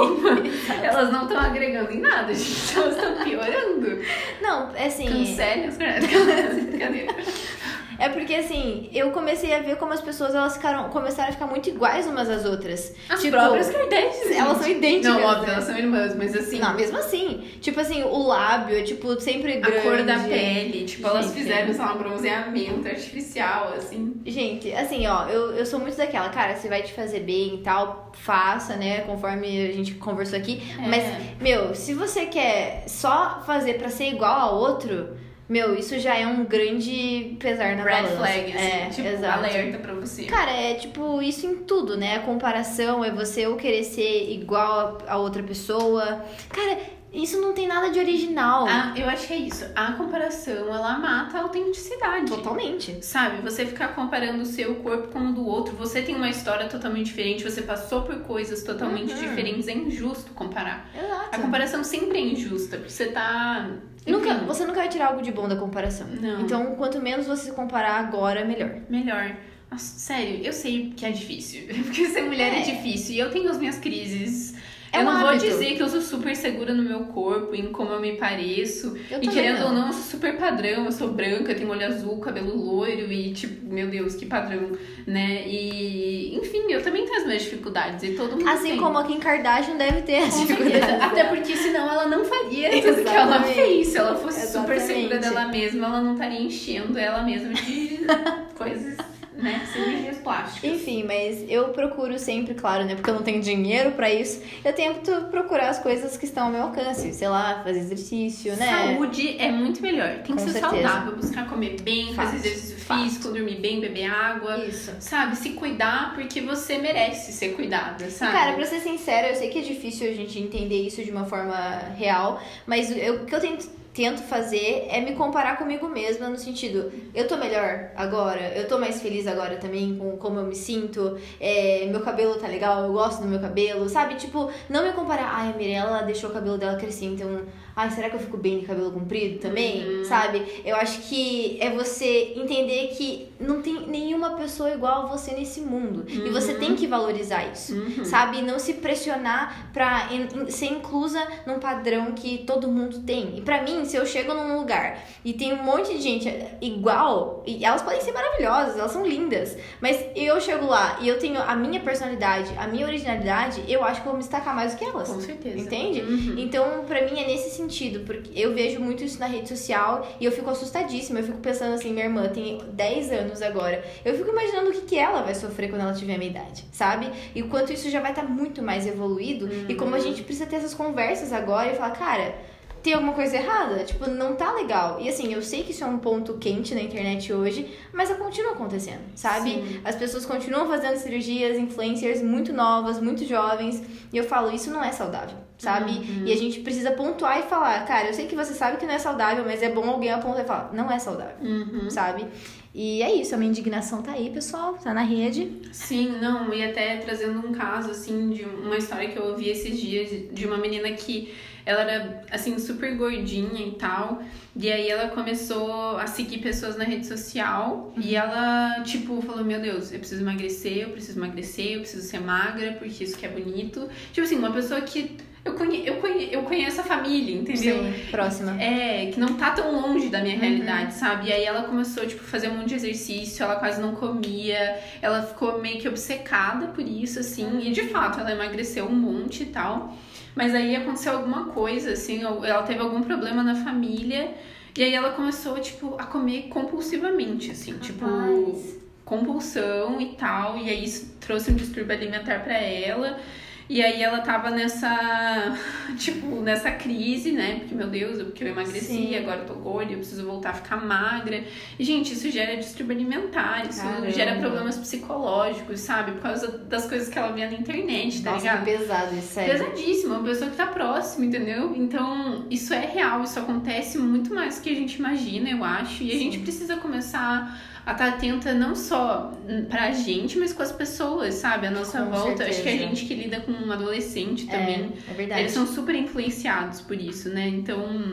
Elas 0.83 1.11
não 1.11 1.23
estão 1.25 1.41
agregando 1.41 1.91
em 1.93 2.01
nada, 2.01 2.33
gente. 2.33 2.77
Elas 2.79 2.95
estão 2.97 3.25
piorando. 3.25 4.03
Não, 4.41 4.71
é 4.77 4.87
assim... 4.87 5.07
Cancele 5.07 5.65
as 5.65 5.77
Kardashians. 5.77 6.65
É 7.99 8.09
porque 8.09 8.35
assim, 8.35 8.89
eu 8.93 9.11
comecei 9.11 9.55
a 9.55 9.61
ver 9.61 9.77
como 9.77 9.93
as 9.93 10.01
pessoas 10.01 10.35
elas 10.35 10.57
ficaram, 10.57 10.89
começaram 10.91 11.31
a 11.31 11.33
ficar 11.33 11.47
muito 11.47 11.69
iguais 11.69 12.07
umas 12.07 12.29
às 12.29 12.45
outras. 12.45 12.95
As 13.09 13.21
tipo, 13.21 13.37
próprias 13.37 13.71
Kardashians. 13.71 14.31
elas 14.37 14.59
são 14.59 14.69
idênticas. 14.69 15.15
Não, 15.15 15.23
óbvio, 15.23 15.47
né? 15.47 15.53
elas 15.55 15.65
são 15.65 15.79
irmãs, 15.79 16.17
mas 16.17 16.37
assim... 16.37 16.59
Não, 16.59 16.75
mesmo 16.75 16.99
assim. 16.99 17.45
Tipo 17.61 17.81
assim, 17.81 18.03
o 18.03 18.27
lábio 18.27 18.79
é 18.79 18.83
tipo 18.83 19.21
sempre 19.21 19.55
A 19.55 19.61
grande. 19.61 19.83
cor 19.83 20.03
da 20.03 20.19
pele, 20.19 20.85
tipo, 20.85 21.07
elas 21.07 21.27
Gente. 21.27 21.35
fizeram, 21.35 21.73
sei 21.73 21.85
lá, 21.85 21.95
um 21.95 21.99
bronzeamento 21.99 22.89
artificial, 22.89 23.75
assim. 23.77 24.15
Gente, 24.27 24.73
assim, 24.73 25.07
ó, 25.07 25.27
eu, 25.29 25.53
eu 25.53 25.67
sou 25.67 25.79
muito 25.79 25.97
daquela, 25.97 26.29
cara, 26.29 26.57
se 26.57 26.69
vai 26.69 26.83
te 26.83 26.93
fazer 26.93 27.21
bem 27.21 27.57
e 27.57 27.59
tal, 27.59 28.11
faça, 28.15 28.77
né? 28.77 29.01
Conforme 29.03 29.69
a 29.69 29.73
gente 29.73 29.95
conversou 29.95 30.39
aqui. 30.39 30.63
É. 30.79 30.89
Mas, 30.89 31.05
meu, 31.41 31.75
se 31.75 31.95
você 31.95 32.27
quer 32.27 32.85
só 32.87 33.43
fazer 33.47 33.75
pra 33.75 33.89
ser 33.89 34.09
igual 34.09 34.33
a 34.33 34.51
outro, 34.51 35.17
meu, 35.49 35.75
isso 35.75 35.99
já 35.99 36.17
é 36.17 36.27
um 36.27 36.45
grande 36.45 37.37
pesar 37.39 37.77
na 37.77 37.85
Red 37.85 37.91
balança. 38.03 38.17
flag, 38.17 38.53
assim, 38.53 38.67
é, 38.67 38.89
tipo, 38.91 39.09
exato. 39.09 39.39
alerta 39.39 39.79
pra 39.79 39.93
você. 39.95 40.25
Cara, 40.25 40.51
é 40.53 40.75
tipo 40.75 41.21
isso 41.21 41.47
em 41.47 41.57
tudo, 41.57 41.97
né? 41.97 42.17
A 42.17 42.21
comparação 42.21 43.05
é 43.05 43.11
você 43.11 43.47
ou 43.47 43.57
querer 43.57 43.85
ser 43.85 44.31
igual 44.33 44.99
a 45.07 45.17
outra 45.19 45.43
pessoa. 45.43 46.25
Cara, 46.49 46.79
isso 47.15 47.41
não 47.41 47.53
tem 47.55 47.67
nada 47.69 47.91
de 47.91 47.99
original. 47.99 48.67
Ah, 48.69 48.93
eu 48.97 49.09
acho 49.09 49.27
que 49.27 49.33
é 49.33 49.37
isso. 49.37 49.65
A 49.75 49.93
comparação, 49.93 50.69
ela 50.75 50.99
mata 50.99 51.39
a 51.39 51.43
autenticidade. 51.43 52.27
Totalmente. 52.31 52.99
Sabe, 53.05 53.41
você 53.43 53.65
ficar 53.65 53.89
comparando 53.95 54.43
o 54.43 54.47
seu 54.47 54.75
corpo 54.77 55.09
com 55.09 55.21
o 55.21 55.33
do 55.33 55.47
outro, 55.47 55.75
você 55.77 56.03
tem 56.03 56.15
uma 56.17 56.29
história 56.29 56.67
totalmente 56.69 57.07
diferente, 57.07 57.45
você 57.45 57.63
passou 57.63 58.03
por 58.03 58.17
coisas 58.21 58.63
totalmente 58.63 59.13
Uhum. 59.13 59.21
diferentes, 59.21 59.69
é 59.69 59.73
injusto 59.73 60.33
comparar. 60.33 60.91
A 60.95 60.99
Exato. 61.05 61.41
comparação 61.41 61.85
sempre 61.85 62.19
é 62.19 62.21
injusta, 62.23 62.77
porque 62.77 62.93
você 62.93 63.07
tá. 63.07 63.71
Nunca, 64.07 64.35
você 64.39 64.65
nunca 64.67 64.81
vai 64.81 64.89
tirar 64.89 65.07
algo 65.09 65.23
de 65.23 65.33
bom 65.33 65.49
da 65.49 65.57
comparação. 65.57 66.07
Não. 66.21 66.41
Então, 66.43 66.75
quanto 66.77 67.01
menos 67.01 67.27
você 67.27 67.53
comparar 67.53 67.95
agora, 68.01 68.45
melhor. 68.45 68.71
Melhor. 68.91 69.35
Nossa, 69.71 69.99
sério, 69.99 70.41
eu 70.45 70.53
sei 70.53 70.93
que 70.95 71.07
é 71.07 71.11
difícil. 71.11 71.63
Porque 71.85 72.07
ser 72.09 72.23
mulher 72.23 72.53
é, 72.53 72.59
É. 72.59 72.63
difícil. 72.63 73.15
E 73.15 73.19
eu 73.19 73.31
tenho 73.31 73.51
as 73.51 73.57
minhas 73.59 73.79
crises. 73.79 74.55
É 74.95 74.99
eu 74.99 75.03
um 75.03 75.05
não 75.05 75.21
vou 75.21 75.29
hábito. 75.31 75.45
dizer 75.47 75.75
que 75.77 75.83
eu 75.83 75.89
sou 75.89 76.01
super 76.01 76.35
segura 76.37 76.73
no 76.73 76.83
meu 76.83 77.01
corpo, 77.01 77.55
em 77.55 77.67
como 77.73 77.93
eu 77.93 78.01
me 78.01 78.13
pareço. 78.17 78.97
Eu 79.11 79.19
e 79.23 79.29
querendo 79.29 79.61
não. 79.61 79.67
ou 79.69 79.73
não, 79.73 79.87
eu 79.89 79.93
sou 79.93 80.03
super 80.03 80.37
padrão. 80.37 80.85
Eu 80.85 80.93
sou 80.93 81.09
branca, 81.09 81.55
tenho 81.55 81.69
olho 81.71 81.87
azul, 81.87 82.19
cabelo 82.19 82.57
loiro 82.57 83.13
e, 83.13 83.33
tipo, 83.33 83.67
meu 83.73 83.89
Deus, 83.89 84.15
que 84.15 84.27
padrão, 84.27 84.73
né? 85.07 85.43
E, 85.47 86.37
enfim, 86.37 86.65
eu 86.71 86.83
também 86.83 87.05
tenho 87.05 87.19
as 87.19 87.27
minhas 87.27 87.43
dificuldades. 87.43 88.03
E 88.05 88.15
todo 88.15 88.33
mundo 88.37 88.49
Assim 88.49 88.71
tem. 88.71 88.79
como 88.79 88.99
a 88.99 89.05
Kim 89.05 89.19
Kardashian 89.19 89.77
deve 89.77 90.03
ter 90.03 90.19
as 90.19 90.35
Com 90.35 90.47
certeza. 90.47 90.65
dificuldades. 90.71 91.05
Até 91.05 91.25
porque 91.25 91.57
senão 91.57 91.89
ela 91.89 92.07
não 92.07 92.25
faria 92.25 92.71
tudo 92.83 93.03
que 93.03 93.09
ela 93.09 93.43
fez. 93.43 93.89
Se 93.89 93.99
ela 93.99 94.15
fosse 94.17 94.47
super 94.53 94.77
Exatamente. 94.77 94.87
segura 94.87 95.19
dela 95.19 95.47
mesma, 95.49 95.87
ela 95.87 96.01
não 96.01 96.13
estaria 96.15 96.41
enchendo 96.41 96.99
ela 96.99 97.23
mesma 97.23 97.53
de 97.53 98.01
coisas, 98.57 98.97
né? 99.45 99.67
Cirurgias 99.73 100.19
plásticas. 100.19 100.71
Enfim, 100.71 101.05
mas 101.05 101.45
eu 101.49 101.69
procuro 101.69 102.19
sempre, 102.19 102.55
claro, 102.55 102.85
né? 102.85 102.95
Porque 102.95 103.11
eu 103.11 103.15
não 103.15 103.23
tenho 103.23 103.41
dinheiro 103.41 103.93
pra 103.93 104.11
isso. 104.13 104.43
Eu 104.65 104.73
tento 104.73 105.13
procurar 105.31 105.69
as 105.69 105.79
coisas 105.79 106.17
que 106.17 106.25
estão 106.25 106.47
ao 106.47 106.51
meu 106.51 106.63
alcance. 106.63 107.13
Sei 107.13 107.29
lá, 107.29 107.63
fazer 107.63 107.79
exercício, 107.79 108.57
né? 108.57 108.95
Saúde 108.95 109.37
é 109.39 109.51
muito 109.53 109.81
melhor. 109.83 110.15
Tem 110.17 110.23
que 110.23 110.33
Com 110.33 110.39
ser 110.39 110.53
certeza. 110.59 110.89
saudável, 110.89 111.17
buscar 111.17 111.49
comer 111.49 111.81
bem, 111.83 112.15
Fato, 112.15 112.27
fazer 112.31 112.49
exercício 112.49 112.79
fato. 112.79 113.03
físico, 113.05 113.29
dormir 113.29 113.57
bem, 113.61 113.81
beber 113.81 114.07
água. 114.11 114.57
Isso. 114.65 114.93
Sabe, 114.99 115.37
se 115.37 115.51
cuidar 115.51 116.15
porque 116.15 116.41
você 116.41 116.79
merece 116.79 117.33
ser 117.33 117.51
cuidada, 117.55 118.11
sabe? 118.11 118.33
Cara, 118.33 118.53
pra 118.55 118.65
ser 118.65 118.81
sincera, 118.81 119.29
eu 119.29 119.35
sei 119.37 119.51
que 119.51 119.59
é 119.59 119.63
difícil 119.63 120.11
a 120.11 120.15
gente 120.15 120.39
entender 120.39 120.87
isso 120.87 121.05
de 121.05 121.11
uma 121.11 121.25
forma 121.27 121.55
real, 121.97 122.41
mas 122.67 122.91
o 122.91 123.25
que 123.27 123.35
eu 123.35 123.41
tento, 123.41 123.69
tento 123.95 124.23
fazer 124.23 124.89
é 124.91 125.01
me 125.01 125.15
comparar 125.15 125.57
comigo 125.57 125.89
mesma 125.89 126.29
no 126.29 126.37
sentido, 126.37 126.93
eu 127.15 127.29
tô 127.29 127.37
melhor 127.37 127.93
agora, 127.95 128.53
eu 128.57 128.67
tô 128.67 128.77
mais 128.77 129.01
feliz 129.01 129.27
agora 129.29 129.57
também 129.57 129.97
com 129.97 130.17
como 130.17 130.41
eu 130.41 130.45
me 130.45 130.57
sinto, 130.57 131.17
é, 131.41 131.87
meu 131.87 132.01
cabelo 132.01 132.35
tá 132.35 132.49
legal, 132.49 132.85
eu 132.85 132.93
gosto 132.93 133.23
do 133.23 133.29
meu 133.29 133.39
cabelo, 133.39 133.89
sabe? 133.89 134.17
Tipo, 134.17 134.51
não 134.69 134.83
me 134.83 134.93
comparar, 134.93 135.31
ai, 135.33 135.53
a 135.53 135.57
Mirella 135.57 136.03
deixou 136.03 136.31
o 136.31 136.33
cabelo 136.33 136.59
dela 136.59 136.77
crescer, 136.77 137.07
então, 137.07 137.43
ai, 137.77 137.91
será 137.91 138.09
que 138.11 138.17
eu 138.17 138.21
fico 138.21 138.37
bem 138.37 138.61
de 138.61 138.67
cabelo 138.67 138.91
comprido 138.93 139.39
também? 139.41 139.87
Uhum. 139.99 140.05
Sabe? 140.05 140.43
Eu 140.65 140.77
acho 140.77 141.01
que 141.03 141.59
é 141.61 141.71
você 141.71 142.33
entender 142.37 142.89
que 142.97 143.29
não 143.41 143.61
tem 143.61 143.87
nenhuma 143.89 144.31
pessoa 144.37 144.71
igual 144.71 145.03
a 145.03 145.07
você 145.07 145.33
nesse 145.33 145.61
mundo. 145.61 146.05
E 146.09 146.31
você 146.31 146.53
Uhum. 146.53 146.59
tem 146.61 146.77
que 146.77 146.87
valorizar 146.87 147.45
isso 147.53 147.75
Uhum. 147.75 148.05
sabe? 148.05 148.41
Não 148.43 148.59
se 148.59 148.75
pressionar 148.75 149.71
pra 149.73 150.09
in- 150.13 150.29
in- 150.43 150.51
ser 150.51 150.67
inclusa 150.67 151.21
num 151.47 151.59
padrão 151.59 152.13
que 152.13 152.39
todo 152.47 152.69
mundo 152.69 153.01
tem. 153.01 153.37
E 153.39 153.41
pra 153.43 153.63
mim, 153.63 153.85
se 153.85 153.97
eu 153.97 154.07
chego 154.07 154.33
num 154.35 154.57
lugar 154.59 155.05
e 155.25 155.33
tem 155.33 155.53
um 155.53 155.63
monte 155.63 155.93
de 155.95 156.01
gente 156.01 156.29
igual, 156.61 157.43
e 157.47 157.65
elas 157.65 157.83
podem 157.83 158.01
ser 158.01 158.13
maravilhosas, 158.13 158.79
elas 158.79 158.91
são 158.93 159.07
lindas, 159.07 159.57
mas 159.81 160.05
eu 160.15 160.41
chego 160.41 160.67
lá 160.67 160.99
e 161.01 161.09
eu 161.09 161.19
tenho 161.19 161.41
a 161.41 161.55
minha 161.55 161.81
personalidade, 161.81 162.53
a 162.59 162.67
minha 162.67 162.87
originalidade, 162.87 163.63
eu 163.69 163.83
acho 163.85 164.01
que 164.03 164.07
eu 164.07 164.13
vou 164.13 164.15
me 164.15 164.21
destacar 164.21 164.55
mais 164.55 164.73
do 164.73 164.79
que 164.79 164.85
elas. 164.85 165.09
Com 165.09 165.21
certeza. 165.21 165.59
Entende? 165.59 166.01
Uhum. 166.01 166.35
Então, 166.39 166.85
pra 166.87 167.03
mim 167.03 167.19
é 167.21 167.27
nesse 167.27 167.51
sentido, 167.51 167.64
porque 168.01 168.31
eu 168.35 168.55
vejo 168.55 168.81
muito 168.81 169.03
isso 169.03 169.19
na 169.19 169.27
rede 169.27 169.49
social 169.49 170.07
e 170.21 170.25
eu 170.25 170.33
fico 170.33 170.51
assustadíssima. 170.51 171.21
Eu 171.21 171.25
fico 171.25 171.39
pensando 171.39 171.75
assim, 171.75 171.93
minha 171.93 172.05
irmã 172.05 172.29
tem 172.29 172.59
10 172.73 173.13
anos 173.13 173.43
agora. 173.43 173.85
Eu 174.05 174.17
fico 174.17 174.31
imaginando 174.31 174.71
o 174.71 174.73
que, 174.73 174.81
que 174.83 174.99
ela 174.99 175.23
vai 175.23 175.35
sofrer 175.35 175.69
quando 175.71 175.83
ela 175.83 175.95
tiver 175.95 176.15
a 176.15 176.19
minha 176.19 176.31
idade, 176.31 176.65
sabe? 176.73 177.11
E 177.35 177.43
o 177.43 177.49
quanto 177.49 177.73
isso 177.73 177.91
já 177.91 178.01
vai 178.01 178.13
estar 178.13 178.25
muito 178.25 178.63
mais 178.63 178.87
evoluído 178.87 179.49
e 179.69 179.75
como 179.75 179.95
a 179.95 179.99
gente 179.99 180.23
precisa 180.23 180.47
ter 180.47 180.57
essas 180.57 180.75
conversas 180.75 181.33
agora 181.33 181.73
e 181.73 181.75
falar, 181.75 181.93
cara. 181.93 182.54
Tem 182.85 182.93
alguma 182.93 183.15
coisa 183.15 183.35
errada? 183.37 183.83
Tipo, 183.83 184.11
não 184.11 184.37
tá 184.37 184.53
legal. 184.53 185.01
E 185.01 185.09
assim, 185.09 185.33
eu 185.33 185.41
sei 185.41 185.63
que 185.63 185.71
isso 185.73 185.83
é 185.83 185.87
um 185.87 185.97
ponto 185.99 186.35
quente 186.35 186.75
na 186.75 186.83
internet 186.83 187.33
hoje, 187.33 187.67
mas 187.95 188.11
continua 188.11 188.53
acontecendo, 188.53 189.01
sabe? 189.15 189.53
Sim. 189.55 189.81
As 189.83 189.97
pessoas 189.97 190.27
continuam 190.27 190.69
fazendo 190.69 190.97
cirurgias, 190.99 191.59
influencers 191.59 192.21
muito 192.23 192.53
novas, 192.53 193.01
muito 193.01 193.25
jovens. 193.25 193.83
E 194.13 194.17
eu 194.19 194.25
falo, 194.25 194.55
isso 194.55 194.71
não 194.71 194.85
é 194.85 194.93
saudável, 194.93 195.35
sabe? 195.57 195.93
Uhum. 195.93 196.27
E 196.27 196.33
a 196.33 196.37
gente 196.37 196.61
precisa 196.61 196.91
pontuar 196.93 197.41
e 197.41 197.45
falar, 197.45 197.87
cara, 197.87 198.09
eu 198.09 198.13
sei 198.15 198.27
que 198.27 198.37
você 198.37 198.53
sabe 198.53 198.77
que 198.77 198.85
não 198.85 198.93
é 198.93 198.99
saudável, 198.99 199.45
mas 199.47 199.63
é 199.63 199.71
bom 199.71 199.89
alguém 199.89 200.11
apontar 200.13 200.45
e 200.45 200.47
falar, 200.47 200.71
não 200.75 200.93
é 200.93 200.99
saudável, 200.99 201.37
Uhum. 201.41 201.89
sabe? 201.89 202.27
E 202.75 203.03
é 203.03 203.15
isso, 203.15 203.35
a 203.35 203.39
minha 203.39 203.49
indignação 203.51 204.03
tá 204.03 204.13
aí, 204.13 204.29
pessoal, 204.29 204.75
tá 204.75 204.93
na 204.93 205.03
rede. 205.03 205.63
Sim, 205.73 206.19
não, 206.21 206.53
e 206.53 206.63
até 206.63 206.99
trazendo 206.99 207.39
um 207.47 207.53
caso, 207.53 207.91
assim, 207.93 208.29
de 208.31 208.45
uma 208.45 208.77
história 208.77 209.09
que 209.09 209.17
eu 209.17 209.25
ouvi 209.29 209.49
esses 209.49 209.81
dias 209.81 210.11
de- 210.11 210.27
de 210.27 210.45
uma 210.47 210.59
menina 210.59 210.91
que 210.93 211.33
ela 211.67 211.81
era, 211.83 212.23
assim, 212.31 212.59
super 212.59 212.97
gordinha 212.97 213.67
e 213.67 213.73
tal. 213.73 214.23
E 214.57 214.71
aí 214.71 214.89
ela 214.89 215.09
começou 215.09 215.97
a 215.97 216.07
seguir 216.07 216.39
pessoas 216.39 216.77
na 216.77 216.85
rede 216.85 217.07
social. 217.07 217.93
Uhum. 217.97 218.03
E 218.03 218.15
ela, 218.15 218.83
tipo, 218.85 219.21
falou: 219.23 219.45
Meu 219.45 219.61
Deus, 219.61 219.93
eu 219.93 219.99
preciso 219.99 220.23
emagrecer, 220.23 220.79
eu 220.79 220.91
preciso 220.91 221.19
emagrecer, 221.19 221.73
eu 221.73 221.81
preciso 221.81 222.07
ser 222.07 222.21
magra, 222.21 222.73
porque 222.79 223.05
isso 223.05 223.17
que 223.17 223.27
é 223.27 223.29
bonito. 223.29 223.89
Tipo 224.13 224.27
assim, 224.27 224.37
uma 224.37 224.53
pessoa 224.53 224.81
que 224.83 225.17
eu, 225.45 225.55
conhe, 225.55 225.87
eu, 225.87 225.97
conhe, 225.97 226.29
eu 226.33 226.43
conheço 226.43 226.81
a 226.81 226.85
família, 226.85 227.35
entendeu? 227.35 227.83
Sim, 227.83 227.95
próxima. 228.11 228.63
É, 228.63 229.11
que 229.11 229.19
não 229.19 229.35
tá 229.35 229.51
tão 229.51 229.73
longe 229.73 230.09
da 230.09 230.21
minha 230.21 230.35
uhum. 230.35 230.41
realidade, 230.41 230.95
sabe? 230.95 231.29
E 231.29 231.33
aí 231.33 231.45
ela 231.45 231.65
começou, 231.65 232.07
tipo, 232.07 232.23
fazer 232.23 232.49
um 232.49 232.59
monte 232.59 232.69
de 232.69 232.75
exercício, 232.77 233.43
ela 233.43 233.57
quase 233.57 233.81
não 233.81 233.95
comia, 233.95 234.79
ela 235.03 235.23
ficou 235.23 235.61
meio 235.61 235.79
que 235.81 235.89
obcecada 235.89 236.69
por 236.69 236.87
isso, 236.87 237.19
assim, 237.19 237.61
e 237.61 237.73
de 237.73 237.89
fato 237.89 238.21
ela 238.21 238.33
emagreceu 238.33 238.87
um 238.87 238.95
monte 238.95 239.43
e 239.43 239.47
tal. 239.47 239.95
Mas 240.35 240.55
aí 240.55 240.75
aconteceu 240.75 241.13
alguma 241.13 241.47
coisa, 241.47 241.93
assim, 241.93 242.23
ela 242.23 242.63
teve 242.65 242.81
algum 242.81 243.03
problema 243.03 243.43
na 243.43 243.55
família, 243.55 244.35
e 244.77 244.83
aí 244.83 244.93
ela 244.93 245.11
começou, 245.11 245.59
tipo, 245.61 245.95
a 245.97 246.05
comer 246.05 246.49
compulsivamente, 246.49 247.53
assim, 247.53 247.79
tipo, 247.79 248.05
Rapaz. 248.05 248.57
tipo, 248.57 248.81
compulsão 249.05 250.01
e 250.01 250.17
tal, 250.17 250.59
e 250.59 250.69
aí 250.69 250.85
isso 250.85 251.15
trouxe 251.21 251.53
um 251.53 251.55
distúrbio 251.55 251.95
alimentar 251.95 252.43
para 252.43 252.59
ela. 252.59 253.21
E 253.69 253.83
aí 253.83 254.03
ela 254.03 254.19
tava 254.19 254.51
nessa, 254.51 255.57
tipo, 255.97 256.41
nessa 256.41 256.71
crise, 256.71 257.33
né? 257.33 257.61
Porque, 257.61 257.75
meu 257.75 257.89
Deus, 257.89 258.23
porque 258.23 258.45
eu 258.45 258.49
emagreci, 258.49 258.87
Sim. 258.87 259.17
agora 259.17 259.41
eu 259.41 259.47
tô 259.47 259.55
gorda, 259.55 259.93
eu 259.93 259.99
preciso 259.99 260.27
voltar 260.27 260.51
a 260.51 260.55
ficar 260.55 260.85
magra. 260.85 261.43
E, 261.79 261.85
gente, 261.85 262.13
isso 262.13 262.31
gera 262.31 262.57
distúrbio 262.57 262.95
alimentar, 262.97 263.67
isso 263.69 263.81
Caramba. 263.81 264.11
gera 264.11 264.39
problemas 264.39 264.77
psicológicos, 264.77 265.81
sabe? 265.81 266.13
Por 266.13 266.21
causa 266.21 266.59
das 266.59 266.87
coisas 266.87 267.09
que 267.09 267.19
ela 267.19 267.33
via 267.33 267.51
na 267.51 267.57
internet, 267.57 268.23
tá 268.23 268.33
Nossa, 268.33 268.45
ligado? 268.45 268.65
Que 268.65 268.79
pesado, 268.79 269.17
isso 269.17 269.41
é. 269.41 269.45
Pesadíssimo, 269.49 270.15
uma 270.15 270.23
pessoa 270.25 270.51
que 270.51 270.57
tá 270.57 270.67
próxima, 270.67 271.25
entendeu? 271.25 271.75
Então, 271.75 272.47
isso 272.51 272.75
é 272.75 272.85
real, 272.85 273.23
isso 273.23 273.39
acontece 273.39 273.99
muito 273.99 274.35
mais 274.35 274.57
do 274.57 274.63
que 274.63 274.71
a 274.71 274.75
gente 274.75 274.97
imagina, 274.97 275.49
eu 275.49 275.65
acho. 275.65 276.03
E 276.03 276.13
a 276.13 276.19
gente 276.19 276.39
precisa 276.41 276.77
começar 276.77 277.59
a 277.87 277.93
estar 277.93 278.09
atenta 278.09 278.55
não 278.55 278.75
só 278.75 279.33
pra 279.69 279.93
gente, 279.93 280.39
mas 280.39 280.53
com 280.53 280.63
as 280.63 280.73
pessoas, 280.73 281.35
sabe? 281.35 281.67
A 281.67 281.71
nossa 281.71 282.03
com 282.03 282.11
volta. 282.11 282.45
Certeza. 282.45 282.51
Acho 282.51 282.63
que 282.63 282.69
a 282.69 282.77
gente 282.77 283.05
que 283.05 283.15
lida 283.15 283.41
com 283.41 283.53
um 283.53 283.71
adolescente 283.71 284.47
também. 284.47 284.93
É, 285.09 285.11
é 285.11 285.15
verdade. 285.15 285.41
Eles 285.43 285.53
são 285.53 285.67
super 285.67 285.95
influenciados 285.95 286.81
por 286.81 286.99
isso, 286.99 287.29
né? 287.29 287.47
Então. 287.49 288.11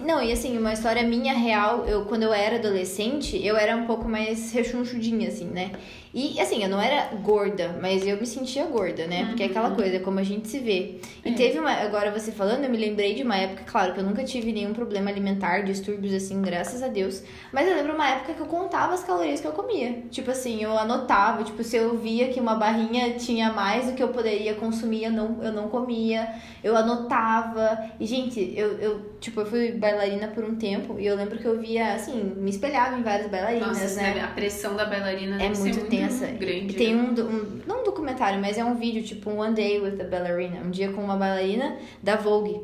Não, 0.00 0.22
e 0.22 0.32
assim, 0.32 0.56
uma 0.56 0.72
história 0.72 1.02
minha 1.02 1.34
real, 1.34 1.84
eu 1.86 2.06
quando 2.06 2.22
eu 2.22 2.32
era 2.32 2.56
adolescente, 2.56 3.36
eu 3.44 3.56
era 3.56 3.76
um 3.76 3.84
pouco 3.84 4.08
mais 4.08 4.50
rechonchudinha, 4.50 5.28
assim, 5.28 5.44
né? 5.44 5.72
E 6.14 6.38
assim, 6.38 6.62
eu 6.62 6.68
não 6.68 6.80
era 6.80 7.14
gorda, 7.22 7.78
mas 7.80 8.06
eu 8.06 8.18
me 8.18 8.26
sentia 8.26 8.66
gorda, 8.66 9.06
né? 9.06 9.26
Porque 9.26 9.42
é 9.42 9.46
aquela 9.46 9.70
uhum. 9.70 9.76
coisa, 9.76 9.98
como 10.00 10.18
a 10.18 10.22
gente 10.22 10.46
se 10.46 10.58
vê. 10.58 10.96
E 11.24 11.30
é. 11.30 11.32
teve 11.32 11.58
uma. 11.58 11.70
Agora 11.70 12.10
você 12.10 12.30
falando, 12.30 12.64
eu 12.64 12.70
me 12.70 12.76
lembrei 12.76 13.14
de 13.14 13.22
uma 13.22 13.36
época, 13.36 13.62
claro, 13.64 13.94
que 13.94 14.00
eu 14.00 14.04
nunca 14.04 14.22
tive 14.22 14.52
nenhum 14.52 14.74
problema 14.74 15.10
alimentar, 15.10 15.62
distúrbios 15.62 16.12
assim, 16.12 16.42
graças 16.42 16.82
a 16.82 16.88
Deus. 16.88 17.22
Mas 17.50 17.66
eu 17.66 17.74
lembro 17.74 17.94
uma 17.94 18.08
época 18.08 18.34
que 18.34 18.40
eu 18.40 18.46
contava 18.46 18.92
as 18.92 19.02
calorias 19.02 19.40
que 19.40 19.46
eu 19.46 19.52
comia. 19.52 20.02
Tipo 20.10 20.30
assim, 20.30 20.62
eu 20.62 20.76
anotava, 20.76 21.42
tipo, 21.44 21.64
se 21.64 21.76
eu 21.76 21.96
via 21.96 22.28
que 22.28 22.38
uma 22.38 22.56
barrinha 22.56 23.14
tinha 23.14 23.50
mais 23.50 23.86
do 23.86 23.94
que 23.94 24.02
eu 24.02 24.08
poderia 24.08 24.54
consumir, 24.54 25.04
eu 25.04 25.12
não, 25.12 25.42
eu 25.42 25.52
não 25.52 25.68
comia. 25.68 26.28
Eu 26.62 26.76
anotava. 26.76 27.90
E, 27.98 28.04
gente, 28.04 28.52
eu, 28.54 28.78
eu, 28.78 29.12
tipo, 29.18 29.40
eu 29.40 29.46
fui 29.46 29.72
bailarina 29.72 30.28
por 30.28 30.44
um 30.44 30.56
tempo 30.56 30.98
e 30.98 31.06
eu 31.06 31.16
lembro 31.16 31.38
que 31.38 31.46
eu 31.46 31.58
via, 31.58 31.94
assim, 31.94 32.34
me 32.36 32.50
espelhava 32.50 32.98
em 32.98 33.02
várias 33.02 33.30
bailarinas, 33.30 33.80
Nossa, 33.80 34.02
né? 34.02 34.20
A 34.22 34.28
pressão 34.28 34.76
da 34.76 34.84
bailarina 34.84 35.42
é 35.42 35.48
muito 35.48 35.86
tensa 36.08 36.26
criança. 36.26 36.38
Grande, 36.38 36.74
tem 36.74 36.94
né? 36.94 37.02
um, 37.02 37.20
um, 37.20 37.60
não 37.66 37.80
um 37.80 37.84
documentário, 37.84 38.40
mas 38.40 38.58
é 38.58 38.64
um 38.64 38.74
vídeo, 38.74 39.02
tipo, 39.02 39.30
um 39.30 39.38
One 39.38 39.54
Day 39.54 39.80
with 39.80 40.00
a 40.00 40.04
Ballerina. 40.04 40.60
Um 40.60 40.70
dia 40.70 40.92
com 40.92 41.02
uma 41.02 41.16
bailarina 41.16 41.76
da 42.02 42.16
Vogue. 42.16 42.60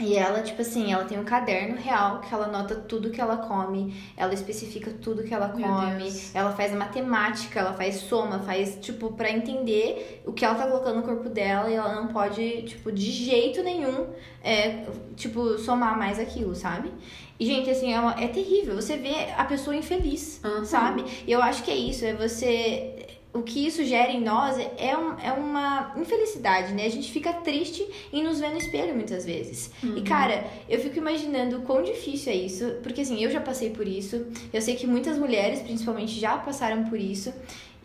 E 0.00 0.16
ela, 0.16 0.42
tipo 0.42 0.62
assim, 0.62 0.92
ela 0.92 1.04
tem 1.04 1.18
um 1.18 1.24
caderno 1.24 1.76
real 1.76 2.20
que 2.20 2.32
ela 2.32 2.46
anota 2.46 2.74
tudo 2.74 3.10
que 3.10 3.20
ela 3.20 3.36
come, 3.36 3.94
ela 4.16 4.32
especifica 4.32 4.90
tudo 4.90 5.22
que 5.22 5.34
ela 5.34 5.50
come, 5.50 6.10
ela 6.32 6.52
faz 6.52 6.72
matemática, 6.72 7.60
ela 7.60 7.74
faz 7.74 7.96
soma, 7.96 8.38
faz, 8.40 8.78
tipo, 8.80 9.12
para 9.12 9.30
entender 9.30 10.22
o 10.24 10.32
que 10.32 10.44
ela 10.44 10.54
tá 10.54 10.66
colocando 10.66 10.96
no 10.96 11.02
corpo 11.02 11.28
dela 11.28 11.70
e 11.70 11.74
ela 11.74 11.94
não 11.94 12.08
pode, 12.08 12.62
tipo, 12.62 12.90
de 12.90 13.10
jeito 13.10 13.62
nenhum, 13.62 14.06
é, 14.42 14.86
tipo, 15.16 15.58
somar 15.58 15.98
mais 15.98 16.18
aquilo, 16.18 16.54
sabe? 16.54 16.90
E, 17.38 17.46
gente, 17.46 17.70
assim, 17.70 17.92
é, 17.92 17.98
uma, 17.98 18.12
é 18.20 18.28
terrível. 18.28 18.74
Você 18.76 18.98
vê 18.98 19.32
a 19.34 19.44
pessoa 19.44 19.74
infeliz, 19.74 20.42
uhum. 20.44 20.62
sabe? 20.62 21.04
E 21.26 21.32
eu 21.32 21.42
acho 21.42 21.62
que 21.62 21.70
é 21.70 21.76
isso, 21.76 22.04
é 22.04 22.12
você 22.12 22.99
o 23.32 23.42
que 23.42 23.64
isso 23.64 23.84
gera 23.84 24.10
em 24.10 24.20
nós 24.20 24.58
é, 24.76 24.96
um, 24.96 25.18
é 25.20 25.32
uma 25.32 25.94
infelicidade, 25.96 26.74
né? 26.74 26.84
A 26.84 26.90
gente 26.90 27.12
fica 27.12 27.32
triste 27.32 27.86
em 28.12 28.24
nos 28.24 28.40
ver 28.40 28.50
no 28.50 28.58
espelho 28.58 28.94
muitas 28.94 29.24
vezes. 29.24 29.70
Uhum. 29.82 29.98
E, 29.98 30.02
cara, 30.02 30.44
eu 30.68 30.80
fico 30.80 30.98
imaginando 30.98 31.58
o 31.58 31.62
quão 31.62 31.82
difícil 31.82 32.32
é 32.32 32.36
isso, 32.36 32.76
porque 32.82 33.02
assim, 33.02 33.22
eu 33.22 33.30
já 33.30 33.40
passei 33.40 33.70
por 33.70 33.86
isso, 33.86 34.26
eu 34.52 34.60
sei 34.60 34.74
que 34.74 34.86
muitas 34.86 35.16
mulheres, 35.16 35.60
principalmente, 35.60 36.18
já 36.18 36.36
passaram 36.38 36.84
por 36.84 36.98
isso. 36.98 37.32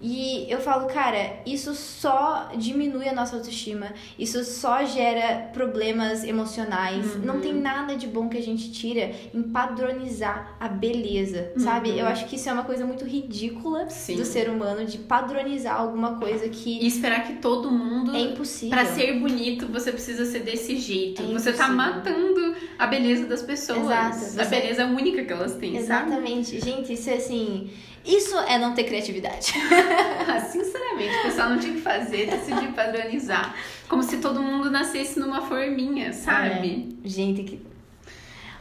E 0.07 0.45
eu 0.47 0.59
falo, 0.59 0.85
cara, 0.85 1.37
isso 1.47 1.73
só 1.73 2.51
diminui 2.55 3.09
a 3.09 3.13
nossa 3.13 3.37
autoestima, 3.37 3.91
isso 4.19 4.43
só 4.43 4.85
gera 4.85 5.49
problemas 5.51 6.23
emocionais. 6.23 7.15
Uhum. 7.15 7.21
Não 7.21 7.41
tem 7.41 7.55
nada 7.55 7.95
de 7.95 8.05
bom 8.05 8.29
que 8.29 8.37
a 8.37 8.41
gente 8.41 8.71
tira 8.71 9.11
em 9.33 9.41
padronizar 9.41 10.55
a 10.59 10.67
beleza, 10.67 11.51
uhum. 11.55 11.63
sabe? 11.63 11.97
Eu 11.97 12.05
acho 12.05 12.27
que 12.27 12.35
isso 12.35 12.47
é 12.47 12.53
uma 12.53 12.63
coisa 12.63 12.85
muito 12.85 13.03
ridícula 13.03 13.89
Sim. 13.89 14.17
do 14.17 14.25
ser 14.25 14.47
humano, 14.47 14.85
de 14.85 14.99
padronizar 14.99 15.81
alguma 15.81 16.19
coisa 16.19 16.47
que. 16.49 16.83
E 16.83 16.85
esperar 16.85 17.25
que 17.25 17.37
todo 17.37 17.71
mundo. 17.71 18.15
É 18.15 18.19
impossível. 18.19 18.77
Pra 18.77 18.85
ser 18.85 19.19
bonito, 19.19 19.65
você 19.71 19.91
precisa 19.91 20.23
ser 20.25 20.41
desse 20.41 20.77
jeito. 20.77 21.23
É 21.23 21.25
você 21.25 21.51
tá 21.51 21.67
matando 21.67 22.55
a 22.77 22.85
beleza 22.85 23.25
das 23.25 23.41
pessoas. 23.41 23.85
Exato. 23.85 24.17
Você... 24.17 24.39
A 24.39 24.45
beleza 24.45 24.85
única 24.85 25.25
que 25.25 25.33
elas 25.33 25.55
têm. 25.55 25.75
Exatamente. 25.77 26.59
Sabe? 26.59 26.71
Gente, 26.71 26.93
isso 26.93 27.09
é 27.09 27.15
assim. 27.15 27.71
Isso 28.05 28.37
é 28.37 28.57
não 28.59 28.73
ter 28.73 28.83
criatividade. 28.83 29.53
Ah, 30.27 30.39
sinceramente, 30.39 31.15
o 31.19 31.21
pessoal 31.21 31.49
não 31.51 31.59
tinha 31.59 31.73
que 31.73 31.81
fazer, 31.81 32.25
decidir 32.25 32.71
padronizar. 32.73 33.55
Como 33.87 34.01
se 34.01 34.17
todo 34.17 34.41
mundo 34.41 34.71
nascesse 34.71 35.19
numa 35.19 35.41
forminha, 35.41 36.11
sabe? 36.11 36.97
É. 37.03 37.07
Gente, 37.07 37.43
que. 37.43 37.61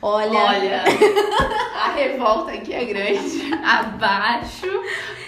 Olha. 0.07 0.39
Olha, 0.39 0.85
a 1.75 1.93
revolta 1.93 2.53
aqui 2.53 2.75
é 2.75 2.85
grande. 2.85 3.51
Abaixo 3.65 4.69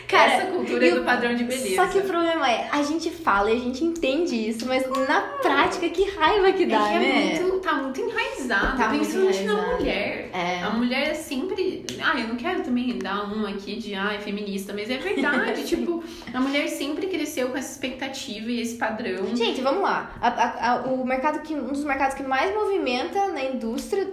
Cara, 0.07 0.33
essa 0.35 0.47
cultura 0.47 0.95
do 0.95 1.03
padrão 1.03 1.35
de 1.35 1.45
beleza. 1.45 1.75
Só 1.75 1.87
que 1.89 1.99
o 1.99 2.03
problema 2.03 2.49
é, 2.49 2.69
a 2.71 2.83
gente 2.83 3.11
fala 3.11 3.51
e 3.51 3.57
a 3.57 3.61
gente 3.61 3.85
entende 3.85 4.37
isso, 4.37 4.67
mas 4.67 4.89
na 5.09 5.21
prática, 5.21 5.89
que 5.89 6.09
raiva 6.11 6.53
que 6.53 6.65
dá, 6.65 6.77
é 6.77 6.89
que 6.89 6.95
é 6.95 6.99
né? 6.99 7.37
É 7.37 7.41
muito, 7.41 7.59
tá 7.59 7.75
muito 7.75 8.01
enraizado, 8.01 8.77
tá 8.77 8.89
principalmente 8.89 9.43
muito 9.43 9.53
na 9.53 9.77
mulher. 9.77 10.31
É. 10.33 10.63
A 10.63 10.71
mulher 10.71 11.09
é 11.09 11.15
sempre. 11.15 11.85
Ah, 12.01 12.19
eu 12.21 12.29
não 12.29 12.37
quero 12.37 12.63
também 12.63 12.99
dar 12.99 13.29
um 13.33 13.47
aqui 13.47 13.77
de 13.77 13.95
ai, 13.95 14.19
feminista, 14.19 14.73
mas 14.73 14.89
é 14.89 14.97
verdade. 14.97 15.65
tipo, 15.67 16.05
a 16.33 16.41
mulher 16.41 16.69
sempre 16.69 17.09
cresceu 17.09 17.49
com 17.49 17.57
essa 17.57 17.73
expectativa 17.73 18.49
e 18.49 18.61
esse 18.61 18.77
padrão. 18.77 19.35
Gente, 19.35 19.61
vamos 19.61 19.83
lá. 19.83 20.17
A, 20.21 20.29
a, 20.29 20.73
a, 20.73 20.77
o 20.83 21.05
mercado 21.05 21.41
que. 21.41 21.55
Um 21.55 21.69
dos 21.69 21.85
mercados 21.85 22.15
que 22.15 22.23
mais 22.23 22.55
movimenta 22.55 23.29
na 23.29 23.43
indústria 23.43 24.07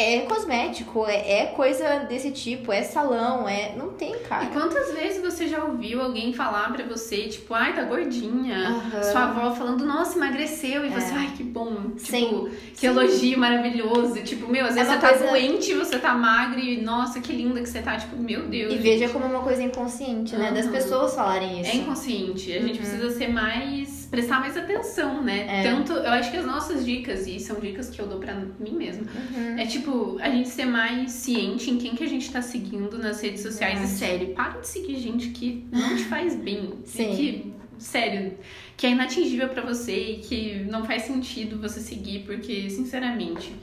é 0.00 0.20
cosmético, 0.20 1.06
é, 1.06 1.42
é, 1.42 1.46
coisa 1.46 2.00
desse 2.08 2.30
tipo, 2.30 2.72
é 2.72 2.82
salão, 2.82 3.48
é. 3.48 3.74
Não 3.76 3.90
tem, 3.90 4.18
cara. 4.20 4.44
E 4.44 4.48
quantas 4.48 4.92
vezes 4.92 5.22
você 5.22 5.46
já 5.46 5.64
ouviu 5.64 6.00
alguém 6.00 6.32
falar 6.32 6.72
pra 6.72 6.84
você, 6.84 7.28
tipo, 7.28 7.54
ai, 7.54 7.74
tá 7.74 7.84
gordinha? 7.84 8.70
Uhum. 8.70 9.02
Sua 9.02 9.24
avó 9.24 9.54
falando, 9.54 9.84
nossa, 9.84 10.16
emagreceu. 10.16 10.84
E 10.84 10.88
é. 10.88 10.90
você, 10.90 11.12
ai, 11.14 11.32
que 11.36 11.42
bom. 11.42 11.90
Tipo, 11.96 11.98
Sim. 11.98 12.50
que 12.72 12.80
Sim. 12.80 12.86
elogio 12.86 13.38
maravilhoso. 13.38 14.22
Tipo, 14.22 14.50
meu, 14.50 14.64
às 14.66 14.76
é 14.76 14.84
vezes 14.84 14.90
é 14.90 14.94
você 14.94 15.00
tá 15.00 15.08
coisa... 15.08 15.24
tá 15.24 15.30
doente, 15.30 15.74
você 15.74 15.98
tá 15.98 16.14
magra 16.14 16.60
e, 16.60 16.80
nossa, 16.80 17.20
que 17.20 17.32
linda 17.32 17.60
que 17.60 17.68
você 17.68 17.82
tá. 17.82 17.96
Tipo, 17.96 18.16
meu 18.16 18.46
Deus. 18.46 18.72
E 18.72 18.76
gente. 18.76 18.82
veja 18.82 19.08
como 19.08 19.24
é 19.24 19.28
uma 19.28 19.42
coisa 19.42 19.62
inconsciente, 19.62 20.36
né? 20.36 20.48
Uhum. 20.48 20.54
Das 20.54 20.66
pessoas 20.66 21.14
falarem 21.14 21.60
isso. 21.60 21.70
É 21.70 21.74
inconsciente. 21.76 22.52
A 22.52 22.60
gente 22.60 22.70
uhum. 22.70 22.76
precisa 22.76 23.10
ser 23.10 23.28
mais. 23.28 23.99
Prestar 24.10 24.40
mais 24.40 24.56
atenção, 24.56 25.22
né? 25.22 25.46
É. 25.48 25.62
Tanto, 25.62 25.92
eu 25.92 26.10
acho 26.10 26.30
que 26.30 26.36
as 26.36 26.44
nossas 26.44 26.84
dicas, 26.84 27.26
e 27.26 27.38
são 27.38 27.60
dicas 27.60 27.88
que 27.88 28.00
eu 28.00 28.06
dou 28.06 28.18
pra 28.18 28.34
mim 28.34 28.72
mesma, 28.72 29.04
uhum. 29.04 29.58
é 29.58 29.64
tipo, 29.66 30.18
a 30.20 30.28
gente 30.28 30.48
ser 30.48 30.64
mais 30.64 31.12
ciente 31.12 31.70
em 31.70 31.78
quem 31.78 31.94
que 31.94 32.02
a 32.02 32.08
gente 32.08 32.30
tá 32.30 32.42
seguindo 32.42 32.98
nas 32.98 33.20
redes 33.20 33.42
sociais. 33.42 33.80
E 33.80 33.86
sério, 33.86 34.28
para 34.34 34.58
de 34.58 34.66
seguir 34.66 34.98
gente 34.98 35.28
que 35.28 35.64
não 35.70 35.96
te 35.96 36.04
faz 36.04 36.34
bem. 36.34 36.74
Sim. 36.84 37.16
Que, 37.16 37.54
sério, 37.78 38.36
que 38.76 38.86
é 38.86 38.90
inatingível 38.90 39.48
para 39.48 39.62
você 39.62 39.94
e 39.94 40.16
que 40.18 40.66
não 40.68 40.84
faz 40.84 41.02
sentido 41.02 41.60
você 41.60 41.78
seguir, 41.80 42.24
porque, 42.26 42.68
sinceramente. 42.68 43.54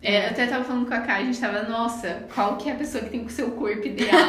É, 0.00 0.26
eu 0.26 0.30
até 0.30 0.46
tava 0.46 0.62
falando 0.62 0.86
com 0.86 0.94
a 0.94 1.00
Kai, 1.00 1.22
a 1.22 1.24
gente 1.24 1.40
tava, 1.40 1.62
nossa, 1.64 2.24
qual 2.32 2.56
que 2.56 2.68
é 2.68 2.72
a 2.72 2.76
pessoa 2.76 3.02
que 3.02 3.10
tem 3.10 3.24
o 3.24 3.28
seu 3.28 3.50
corpo 3.52 3.84
ideal? 3.84 4.28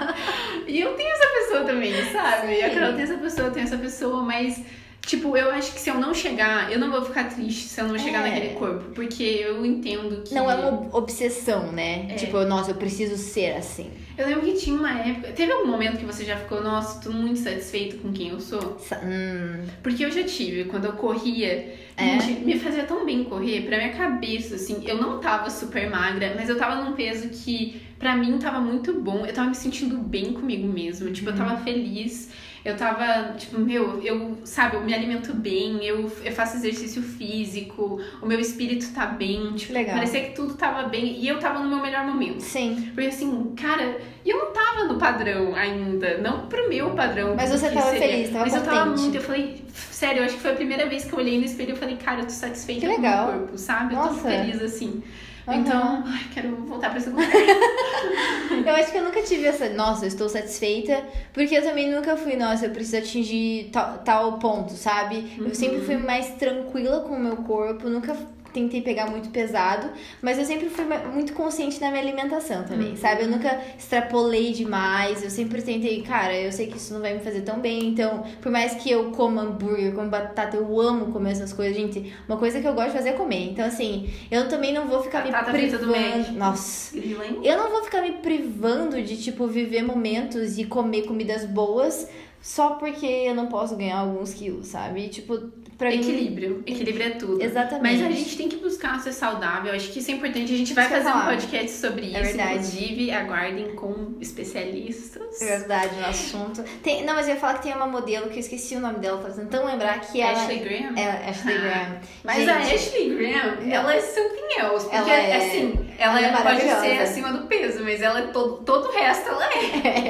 e 0.66 0.80
eu 0.80 0.94
tenho 0.94 1.10
essa 1.10 1.26
pessoa 1.26 1.64
também, 1.64 1.92
sabe? 2.10 2.54
Sim. 2.54 2.62
A 2.62 2.70
Carol 2.70 2.94
tem 2.94 3.02
essa 3.02 3.18
pessoa, 3.18 3.48
eu 3.48 3.52
tenho 3.52 3.64
essa 3.64 3.76
pessoa, 3.76 4.22
mas 4.22 4.64
Tipo, 5.10 5.36
eu 5.36 5.50
acho 5.50 5.72
que 5.74 5.80
se 5.80 5.90
eu 5.90 5.96
não 5.96 6.14
chegar, 6.14 6.70
eu 6.70 6.78
não 6.78 6.88
vou 6.88 7.04
ficar 7.04 7.24
triste 7.24 7.66
se 7.66 7.80
eu 7.80 7.88
não 7.88 7.98
chegar 7.98 8.24
É. 8.24 8.30
naquele 8.30 8.54
corpo. 8.54 8.90
Porque 8.94 9.24
eu 9.24 9.66
entendo 9.66 10.22
que. 10.22 10.32
Não 10.32 10.48
é 10.48 10.54
uma 10.54 10.96
obsessão, 10.96 11.72
né? 11.72 12.06
É. 12.10 12.14
Tipo, 12.14 12.44
nossa, 12.44 12.70
eu 12.70 12.76
preciso 12.76 13.16
ser 13.16 13.56
assim. 13.56 13.90
Eu 14.16 14.28
lembro 14.28 14.42
que 14.42 14.52
tinha 14.52 14.78
uma 14.78 14.92
época. 15.00 15.32
Teve 15.32 15.50
algum 15.50 15.66
momento 15.66 15.98
que 15.98 16.04
você 16.04 16.24
já 16.24 16.36
ficou, 16.36 16.62
nossa, 16.62 17.00
tô 17.00 17.10
muito 17.10 17.40
satisfeito 17.40 17.96
com 17.98 18.12
quem 18.12 18.28
eu 18.28 18.38
sou? 18.38 18.78
Hum, 19.02 19.64
Porque 19.82 20.04
eu 20.04 20.12
já 20.12 20.22
tive, 20.22 20.66
quando 20.66 20.84
eu 20.84 20.92
corria, 20.92 21.74
É? 21.96 22.16
me 22.44 22.56
fazia 22.60 22.84
tão 22.84 23.04
bem 23.04 23.24
correr, 23.24 23.62
pra 23.62 23.78
minha 23.78 23.92
cabeça, 23.92 24.54
assim, 24.54 24.84
eu 24.86 24.96
não 24.96 25.18
tava 25.18 25.50
super 25.50 25.90
magra, 25.90 26.34
mas 26.36 26.48
eu 26.48 26.56
tava 26.56 26.84
num 26.84 26.92
peso 26.92 27.30
que 27.30 27.82
pra 27.98 28.14
mim 28.14 28.38
tava 28.38 28.60
muito 28.60 28.92
bom, 29.00 29.26
eu 29.26 29.32
tava 29.34 29.48
me 29.48 29.56
sentindo 29.56 29.96
bem 29.98 30.32
comigo 30.34 30.68
mesma, 30.68 31.10
tipo, 31.10 31.30
eu 31.30 31.34
tava 31.36 31.54
Uhum. 31.54 31.64
feliz, 31.64 32.30
eu 32.64 32.76
tava, 32.76 33.34
tipo, 33.36 33.58
meu, 33.58 34.00
eu, 34.02 34.38
sabe, 34.44 34.76
eu 34.76 34.82
me 34.82 34.92
alimento 34.92 35.32
bem, 35.34 35.84
eu, 35.84 36.10
eu 36.24 36.32
faço 36.32 36.56
exercício 36.56 37.02
físico, 37.02 38.00
o 38.20 38.26
meu 38.26 38.38
espírito 38.38 38.92
tá 38.92 39.06
bem, 39.06 39.52
tipo, 39.54 39.72
Legal. 39.72 39.94
parecia 39.94 40.20
que 40.22 40.34
tudo 40.34 40.54
tava 40.54 40.88
bem, 40.88 41.18
e 41.18 41.26
eu 41.28 41.38
tava 41.38 41.58
no 41.60 41.68
meu 41.68 41.80
melhor 41.80 42.04
momento. 42.04 42.40
sim. 42.40 42.90
Porque 42.94 43.08
assim, 43.08 43.54
cara, 43.56 43.98
eu 44.24 44.36
não 44.38 44.52
tava 44.52 44.84
no 44.84 44.98
padrão 44.98 45.54
ainda. 45.54 46.18
Não 46.18 46.46
pro 46.46 46.68
meu 46.68 46.90
padrão. 46.90 47.34
Mas 47.34 47.50
você 47.50 47.70
tava 47.70 47.90
seria. 47.90 48.08
feliz, 48.08 48.30
tava 48.30 48.44
Mas 48.44 48.54
eu 48.54 48.62
tava 48.62 48.80
contente. 48.90 49.00
muito, 49.00 49.14
eu 49.16 49.22
falei, 49.22 49.64
sério, 49.72 50.20
eu 50.20 50.24
acho 50.24 50.34
que 50.34 50.40
foi 50.40 50.52
a 50.52 50.56
primeira 50.56 50.86
vez 50.86 51.04
que 51.04 51.12
eu 51.12 51.18
olhei 51.18 51.38
no 51.38 51.44
espelho 51.44 51.72
e 51.74 51.76
falei, 51.76 51.96
cara, 51.96 52.20
eu 52.20 52.24
tô 52.24 52.30
satisfeita 52.30 52.86
com 52.86 52.96
o 52.96 53.00
meu 53.00 53.12
corpo, 53.12 53.58
sabe? 53.58 53.94
Eu 53.94 54.00
tô 54.00 54.06
Nossa. 54.06 54.28
feliz 54.28 54.62
assim. 54.62 55.02
Aham. 55.46 55.58
Então, 55.60 56.04
ai, 56.06 56.24
quero 56.32 56.56
voltar 56.56 56.90
pra 56.90 56.98
esse 56.98 57.10
lugar. 57.10 57.28
Eu 58.66 58.74
acho 58.74 58.92
que 58.92 58.98
eu 58.98 59.04
nunca 59.04 59.22
tive 59.22 59.46
essa, 59.46 59.68
nossa, 59.70 60.04
eu 60.04 60.08
estou 60.08 60.28
satisfeita, 60.28 61.02
porque 61.32 61.56
eu 61.56 61.62
também 61.62 61.90
nunca 61.90 62.16
fui, 62.16 62.36
nossa, 62.36 62.66
eu 62.66 62.70
preciso 62.70 62.98
atingir 62.98 63.70
tal, 63.72 63.98
tal 63.98 64.38
ponto, 64.38 64.72
sabe? 64.72 65.32
Eu 65.38 65.54
sempre 65.54 65.80
fui 65.80 65.96
mais 65.96 66.30
tranquila 66.34 67.00
com 67.00 67.14
o 67.14 67.18
meu 67.20 67.36
corpo, 67.36 67.88
nunca 67.88 68.14
tentei 68.52 68.82
pegar 68.82 69.06
muito 69.06 69.30
pesado, 69.30 69.90
mas 70.20 70.38
eu 70.38 70.44
sempre 70.44 70.68
fui 70.68 70.84
muito 71.12 71.32
consciente 71.32 71.80
na 71.80 71.90
minha 71.90 72.02
alimentação 72.02 72.64
também, 72.64 72.96
sabe? 72.96 73.22
Eu 73.22 73.28
nunca 73.28 73.60
extrapolei 73.78 74.52
demais, 74.52 75.22
eu 75.22 75.30
sempre 75.30 75.62
tentei, 75.62 76.02
cara, 76.02 76.34
eu 76.34 76.52
sei 76.52 76.66
que 76.66 76.76
isso 76.76 76.92
não 76.92 77.00
vai 77.00 77.14
me 77.14 77.20
fazer 77.20 77.42
tão 77.42 77.60
bem, 77.60 77.86
então, 77.86 78.24
por 78.40 78.50
mais 78.50 78.74
que 78.74 78.90
eu 78.90 79.10
coma 79.10 79.42
hambúrguer, 79.42 79.92
como 79.92 80.08
batata, 80.08 80.56
eu 80.56 80.80
amo 80.80 81.12
comer 81.12 81.32
essas 81.32 81.52
coisas, 81.52 81.76
gente, 81.76 82.12
uma 82.28 82.36
coisa 82.36 82.60
que 82.60 82.66
eu 82.66 82.74
gosto 82.74 82.88
de 82.88 82.96
fazer 82.96 83.08
é 83.10 83.12
comer, 83.12 83.50
então 83.50 83.64
assim, 83.64 84.10
eu 84.30 84.48
também 84.48 84.72
não 84.72 84.86
vou 84.86 85.02
ficar 85.02 85.20
Batata 85.22 85.52
me 85.52 85.68
privando, 85.68 86.32
nossa... 86.32 86.98
Eu 87.42 87.56
não 87.56 87.70
vou 87.70 87.84
ficar 87.84 88.02
me 88.02 88.12
privando 88.12 89.02
de, 89.02 89.16
tipo, 89.16 89.46
viver 89.46 89.82
momentos 89.82 90.58
e 90.58 90.64
comer 90.64 91.02
comidas 91.02 91.44
boas 91.44 92.08
só 92.40 92.70
porque 92.70 93.06
eu 93.06 93.34
não 93.34 93.46
posso 93.46 93.76
ganhar 93.76 93.98
alguns 93.98 94.32
quilos, 94.34 94.66
sabe? 94.68 95.06
E, 95.06 95.08
tipo, 95.08 95.38
pra 95.76 95.90
mim. 95.90 95.96
Equilíbrio. 96.00 96.62
Equilíbrio 96.66 97.06
é 97.06 97.10
tudo. 97.10 97.42
Exatamente. 97.42 97.98
Mas 97.98 98.02
a 98.06 98.10
gente 98.16 98.36
tem 98.36 98.48
que 98.48 98.56
buscar 98.56 98.98
ser 99.00 99.12
saudável. 99.12 99.72
Acho 99.74 99.90
que 99.90 99.98
isso 99.98 100.10
é 100.10 100.14
importante. 100.14 100.52
A 100.52 100.56
gente 100.56 100.72
vai 100.74 100.88
fazer 100.88 101.04
ia 101.04 101.10
um 101.10 101.12
falar. 101.20 101.30
podcast 101.34 101.70
sobre 101.70 102.06
isso. 102.06 102.16
É 102.16 102.22
verdade. 102.22 102.52
Inclusive, 102.54 103.10
aguardem 103.10 103.74
com 103.74 104.14
especialistas. 104.20 105.40
É 105.42 105.58
verdade, 105.58 105.96
no 105.96 106.06
assunto. 106.06 106.62
Tem, 106.82 107.04
não, 107.04 107.14
mas 107.14 107.28
eu 107.28 107.34
ia 107.34 107.40
falar 107.40 107.54
que 107.54 107.62
tem 107.64 107.74
uma 107.74 107.86
modelo 107.86 108.28
que 108.28 108.36
eu 108.36 108.40
esqueci 108.40 108.74
o 108.76 108.80
nome 108.80 108.98
dela, 108.98 109.18
tô 109.22 109.32
tentando 109.32 109.66
lembrar 109.66 110.00
que 110.00 110.20
ela. 110.20 110.32
Ashley 110.32 110.58
Graham. 110.60 110.96
É, 110.98 111.28
Ashley 111.30 111.58
Graham. 111.58 112.00
Mas 112.24 112.48
a 112.48 112.60
Gente, 112.60 112.74
Ashley 112.74 113.14
Graham, 113.16 113.70
ela 113.70 113.94
é 113.94 114.00
something 114.00 114.60
else. 114.60 114.84
Porque, 114.86 114.96
Ela 114.96 115.12
é- 115.12 115.36
assim, 115.36 115.90
ela, 115.98 116.20
ela 116.20 116.38
é 116.38 116.42
pode 116.42 116.60
ser 116.62 116.98
acima 117.02 117.32
do 117.32 117.46
peso, 117.46 117.84
mas 117.84 118.00
ela 118.02 118.18
é 118.20 118.26
todo, 118.28 118.62
todo 118.64 118.88
o 118.88 118.92
resto 118.92 119.28
ela 119.28 119.44
é. 119.44 120.09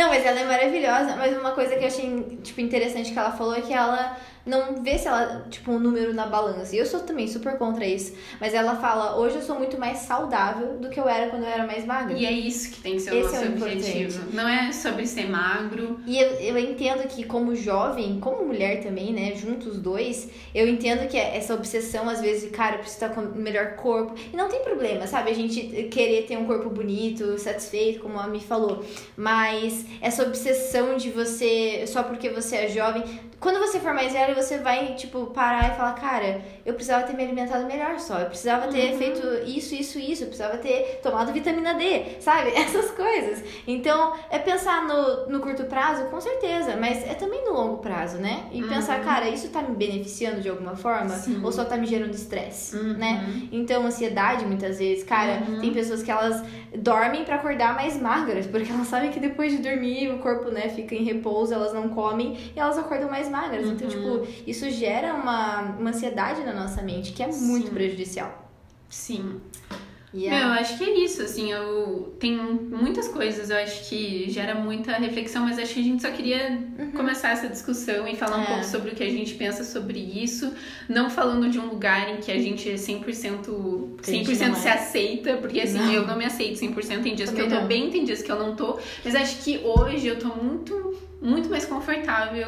Não, 0.00 0.08
mas 0.08 0.24
ela 0.24 0.40
é 0.40 0.44
maravilhosa. 0.44 1.14
Mas 1.14 1.36
uma 1.36 1.50
coisa 1.50 1.76
que 1.76 1.84
eu 1.84 1.88
achei, 1.88 2.38
tipo, 2.42 2.58
interessante 2.62 3.12
que 3.12 3.18
ela 3.18 3.32
falou 3.32 3.54
é 3.54 3.60
que 3.60 3.74
ela 3.74 4.16
não 4.44 4.82
vê 4.82 4.98
se 4.98 5.08
ela, 5.08 5.46
tipo, 5.48 5.72
um 5.72 5.78
número 5.78 6.12
na 6.12 6.26
balança. 6.26 6.74
E 6.74 6.78
eu 6.78 6.86
sou 6.86 7.00
também 7.00 7.26
super 7.28 7.56
contra 7.56 7.86
isso. 7.86 8.14
Mas 8.40 8.54
ela 8.54 8.76
fala, 8.76 9.16
hoje 9.16 9.36
eu 9.36 9.42
sou 9.42 9.56
muito 9.56 9.78
mais 9.78 9.98
saudável 9.98 10.78
do 10.78 10.88
que 10.88 10.98
eu 10.98 11.08
era 11.08 11.30
quando 11.30 11.44
eu 11.44 11.48
era 11.48 11.66
mais 11.66 11.84
magra. 11.84 12.16
E 12.16 12.26
é 12.26 12.32
isso 12.32 12.70
que 12.70 12.80
tem 12.80 12.94
que 12.94 13.00
ser 13.00 13.12
o 13.12 13.18
Esse 13.18 13.32
nosso 13.32 13.44
é 13.44 13.48
o 13.48 13.52
objetivo. 13.52 14.34
Não 14.34 14.48
é 14.48 14.72
sobre 14.72 15.06
ser 15.06 15.28
magro. 15.28 16.00
E 16.06 16.18
eu, 16.18 16.30
eu 16.40 16.58
entendo 16.58 17.06
que, 17.08 17.24
como 17.24 17.54
jovem, 17.54 18.18
como 18.20 18.44
mulher 18.44 18.82
também, 18.82 19.12
né, 19.12 19.34
juntos 19.34 19.70
os 19.70 19.78
dois, 19.78 20.28
eu 20.54 20.68
entendo 20.68 21.08
que 21.08 21.16
essa 21.16 21.54
obsessão, 21.54 22.08
às 22.08 22.20
vezes, 22.20 22.40
de, 22.42 22.48
cara, 22.48 22.76
eu 22.76 22.78
preciso 22.80 23.04
estar 23.04 23.14
com 23.14 23.20
o 23.20 23.34
melhor 23.36 23.76
corpo. 23.76 24.14
E 24.32 24.36
não 24.36 24.48
tem 24.48 24.62
problema, 24.62 25.06
sabe? 25.06 25.30
A 25.30 25.34
gente 25.34 25.60
querer 25.90 26.26
ter 26.26 26.36
um 26.36 26.46
corpo 26.46 26.68
bonito, 26.68 27.38
satisfeito, 27.38 28.00
como 28.00 28.18
a 28.18 28.26
Mi 28.26 28.40
falou. 28.40 28.84
Mas 29.16 29.84
essa 30.00 30.22
obsessão 30.22 30.96
de 30.96 31.10
você, 31.10 31.84
só 31.86 32.02
porque 32.02 32.28
você 32.30 32.56
é 32.56 32.68
jovem. 32.68 33.02
Quando 33.38 33.58
você 33.58 33.80
for 33.80 33.94
mais 33.94 34.12
velho, 34.12 34.29
você 34.34 34.58
vai, 34.58 34.94
tipo, 34.94 35.26
parar 35.26 35.72
e 35.72 35.76
falar, 35.76 35.92
cara, 35.94 36.40
eu 36.64 36.74
precisava 36.74 37.04
ter 37.04 37.14
me 37.14 37.22
alimentado 37.22 37.66
melhor 37.66 37.98
só. 37.98 38.18
Eu 38.18 38.26
precisava 38.26 38.68
ter 38.68 38.96
feito 38.96 39.20
isso, 39.46 39.74
isso, 39.74 39.98
isso. 39.98 40.22
Eu 40.24 40.28
precisava 40.28 40.56
ter 40.58 41.00
tomado 41.02 41.32
vitamina 41.32 41.74
D, 41.74 42.16
sabe? 42.20 42.50
Essas 42.56 42.90
coisas. 42.92 43.42
Então, 43.66 44.14
é 44.30 44.38
pensar 44.38 44.86
no, 44.86 45.26
no 45.28 45.40
curto 45.40 45.64
prazo, 45.64 46.04
com 46.06 46.20
certeza, 46.20 46.76
mas 46.76 47.02
é 47.06 47.14
também 47.14 47.44
no 47.44 47.52
longo 47.52 47.78
prazo, 47.78 48.18
né? 48.18 48.44
E 48.52 48.62
pensar, 48.62 49.00
cara, 49.02 49.28
isso 49.28 49.48
tá 49.48 49.62
me 49.62 49.74
beneficiando 49.74 50.40
de 50.40 50.48
alguma 50.48 50.76
forma? 50.76 51.10
Sim. 51.10 51.40
Ou 51.44 51.50
só 51.52 51.64
tá 51.64 51.76
me 51.76 51.86
gerando 51.86 52.14
estresse, 52.14 52.76
Uhum. 52.76 52.94
né? 52.94 53.24
Então, 53.52 53.84
ansiedade, 53.86 54.44
muitas 54.44 54.78
vezes, 54.78 55.04
cara, 55.04 55.42
tem 55.60 55.72
pessoas 55.72 56.02
que 56.02 56.10
elas 56.10 56.42
dormem 56.76 57.24
pra 57.24 57.36
acordar 57.36 57.74
mais 57.74 58.00
magras, 58.00 58.46
porque 58.46 58.70
elas 58.70 58.86
sabem 58.86 59.10
que 59.10 59.18
depois 59.18 59.52
de 59.52 59.58
dormir 59.58 60.08
o 60.12 60.18
corpo, 60.18 60.50
né, 60.50 60.68
fica 60.68 60.94
em 60.94 61.02
repouso, 61.04 61.52
elas 61.52 61.72
não 61.72 61.88
comem 61.88 62.36
e 62.54 62.58
elas 62.60 62.78
acordam 62.78 63.08
mais 63.10 63.28
magras. 63.28 63.66
Então, 63.66 63.88
tipo, 63.88 64.19
isso 64.46 64.68
gera 64.70 65.14
uma, 65.14 65.60
uma 65.78 65.90
ansiedade 65.90 66.42
na 66.44 66.52
nossa 66.52 66.82
mente 66.82 67.12
que 67.12 67.22
é 67.22 67.26
muito 67.26 67.68
Sim. 67.68 67.74
prejudicial. 67.74 68.50
Sim. 68.88 69.40
E 70.12 70.28
Meu, 70.28 70.38
eu 70.38 70.48
acho 70.54 70.76
que 70.76 70.82
é 70.82 70.98
isso, 71.04 71.22
assim, 71.22 71.52
eu 71.52 72.16
tem 72.18 72.36
muitas 72.36 73.06
coisas, 73.06 73.48
eu 73.48 73.56
acho 73.58 73.88
que 73.88 74.28
gera 74.28 74.56
muita 74.56 74.94
reflexão, 74.94 75.44
mas 75.44 75.56
acho 75.56 75.72
que 75.74 75.78
a 75.78 75.84
gente 75.84 76.02
só 76.02 76.10
queria 76.10 76.58
começar 76.96 77.30
essa 77.30 77.48
discussão 77.48 78.08
e 78.08 78.16
falar 78.16 78.38
um 78.38 78.40
Uhum. 78.40 78.44
É. 78.44 78.48
pouco 78.48 78.64
sobre 78.64 78.90
o 78.90 78.94
que 78.96 79.04
a 79.04 79.08
gente 79.08 79.34
pensa 79.34 79.62
sobre 79.62 80.00
isso, 80.00 80.52
não 80.88 81.08
falando 81.08 81.48
de 81.48 81.60
um 81.60 81.66
lugar 81.68 82.10
em 82.12 82.16
que 82.16 82.32
a 82.32 82.38
gente 82.40 82.68
é 82.68 82.74
100%, 82.74 83.96
Que 84.02 84.10
a 84.10 84.14
gente 84.14 84.32
100% 84.32 84.48
não 84.48 84.54
se 84.56 84.66
é. 84.66 84.72
aceita, 84.72 85.36
porque 85.36 85.60
assim, 85.60 85.78
Não. 85.78 85.92
eu 85.92 86.04
não 86.04 86.18
me 86.18 86.24
aceito 86.24 86.58
100%, 86.58 87.02
tem 87.04 87.14
dias 87.14 87.30
que 87.30 87.36
Também 87.36 87.48
eu 87.48 87.54
tô 87.54 87.60
não. 87.60 87.68
bem, 87.68 87.88
tem 87.90 88.02
dias 88.04 88.20
que 88.20 88.32
eu 88.32 88.36
não 88.38 88.56
tô, 88.56 88.80
mas 89.04 89.14
acho 89.14 89.44
que 89.44 89.58
hoje 89.62 90.08
eu 90.08 90.18
tô 90.18 90.26
muito, 90.34 90.98
muito 91.20 91.50
mais 91.50 91.66
confortável 91.66 92.46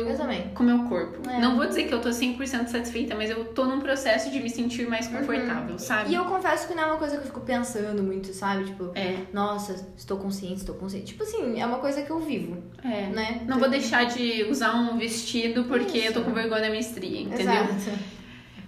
com 0.54 0.62
o 0.62 0.66
meu 0.66 0.84
corpo. 0.84 1.28
É. 1.28 1.38
Não 1.38 1.56
vou 1.56 1.66
dizer 1.66 1.84
que 1.84 1.92
eu 1.92 2.00
tô 2.00 2.08
100% 2.08 2.68
satisfeita, 2.68 3.14
mas 3.14 3.28
eu 3.28 3.44
tô 3.44 3.66
num 3.66 3.80
processo 3.80 4.30
de 4.30 4.40
me 4.40 4.48
sentir 4.48 4.88
mais 4.88 5.06
confortável, 5.06 5.78
sabe? 5.78 6.10
E 6.10 6.14
eu 6.14 6.24
confesso 6.24 6.66
que 6.66 6.74
não 6.74 6.82
é 6.82 6.86
uma 6.86 6.96
coisa 6.96 7.16
que 7.16 7.22
eu 7.22 7.26
fico 7.26 7.40
pensando 7.40 8.02
muito, 8.02 8.32
sabe? 8.32 8.64
Tipo, 8.64 8.90
É, 8.94 9.18
nossa, 9.32 9.86
estou 9.96 10.16
consciente, 10.16 10.60
estou 10.60 10.74
consciente. 10.74 11.06
Tipo 11.06 11.22
assim, 11.22 11.60
é 11.60 11.66
uma 11.66 11.78
coisa 11.78 12.02
que 12.02 12.10
eu 12.10 12.18
vivo, 12.20 12.62
é. 12.82 13.06
né? 13.08 13.42
Não 13.46 13.58
vou 13.58 13.68
deixar 13.68 14.04
de 14.04 14.44
usar 14.50 14.74
um 14.74 14.96
vestido 14.96 15.64
porque 15.64 15.98
Isso. 15.98 16.08
eu 16.08 16.12
tô 16.14 16.22
com 16.22 16.32
vergonha 16.32 16.62
da 16.62 16.68
minha 16.68 16.80
estria, 16.80 17.20
entendeu? 17.20 17.64
Exato. 17.64 18.21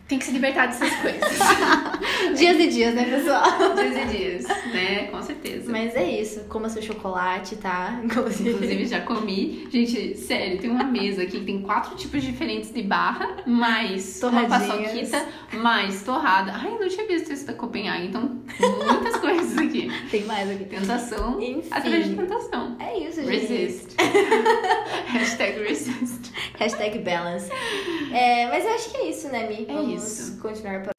Tem 0.07 0.19
que 0.19 0.25
se 0.27 0.33
libertar 0.33 0.67
dessas 0.67 0.95
coisas. 1.01 1.39
Dias 2.37 2.59
e 2.61 2.67
dias, 2.69 2.95
né, 2.95 3.05
pessoal? 3.05 3.43
dias 3.75 3.97
e 3.97 4.17
dias, 4.17 4.45
né? 4.73 5.05
Com 5.11 5.23
certeza. 5.23 5.71
Mas 5.73 5.95
é 5.97 6.05
isso. 6.21 6.41
Coma 6.45 6.69
seu 6.69 6.83
chocolate, 6.83 7.57
tá? 7.57 8.01
Inclusive. 8.05 8.51
Inclusive, 8.51 8.87
já 8.87 9.01
comi. 9.01 9.67
Gente, 9.71 10.15
sério, 10.17 10.59
tem 10.59 10.71
uma 10.71 10.85
mesa 10.85 11.23
aqui 11.23 11.39
que 11.41 11.47
tem 11.47 11.63
quatro 11.63 11.97
tipos 11.97 12.23
diferentes 12.23 12.71
de 12.73 12.83
barra, 12.83 13.37
mais 13.47 14.23
uma 14.23 14.47
paçoquita, 14.47 15.27
mais 15.55 16.03
torrada. 16.03 16.53
Ai, 16.55 16.77
não 16.79 16.89
tinha 16.89 17.07
visto 17.07 17.33
isso 17.33 17.47
da 17.47 17.55
Copenhague, 17.55 18.09
então 18.09 18.43
muitas 18.61 19.17
coisas 19.17 19.57
aqui. 19.57 19.91
Tem 20.11 20.25
mais 20.25 20.51
aqui. 20.51 20.65
Tentação 20.65 21.41
Enfim. 21.41 21.69
atrás 21.71 22.05
de 22.09 22.15
tentação. 22.15 22.77
É 22.79 22.99
isso, 22.99 23.23
gente. 23.25 23.47
Resist. 23.47 23.97
Hashtag 25.09 25.61
resist. 25.61 26.33
Hashtag 26.59 26.99
balance. 26.99 27.51
É, 28.13 28.47
mas 28.49 28.65
eu 28.65 28.71
acho 28.73 28.91
que 28.91 28.97
é 28.99 29.11
isso, 29.11 29.29
né, 29.29 29.49
Mi? 29.49 29.67
É 29.69 29.94
Vamos 29.97 30.19
isso. 30.19 30.39
continuar 30.41 30.83
para 30.83 30.93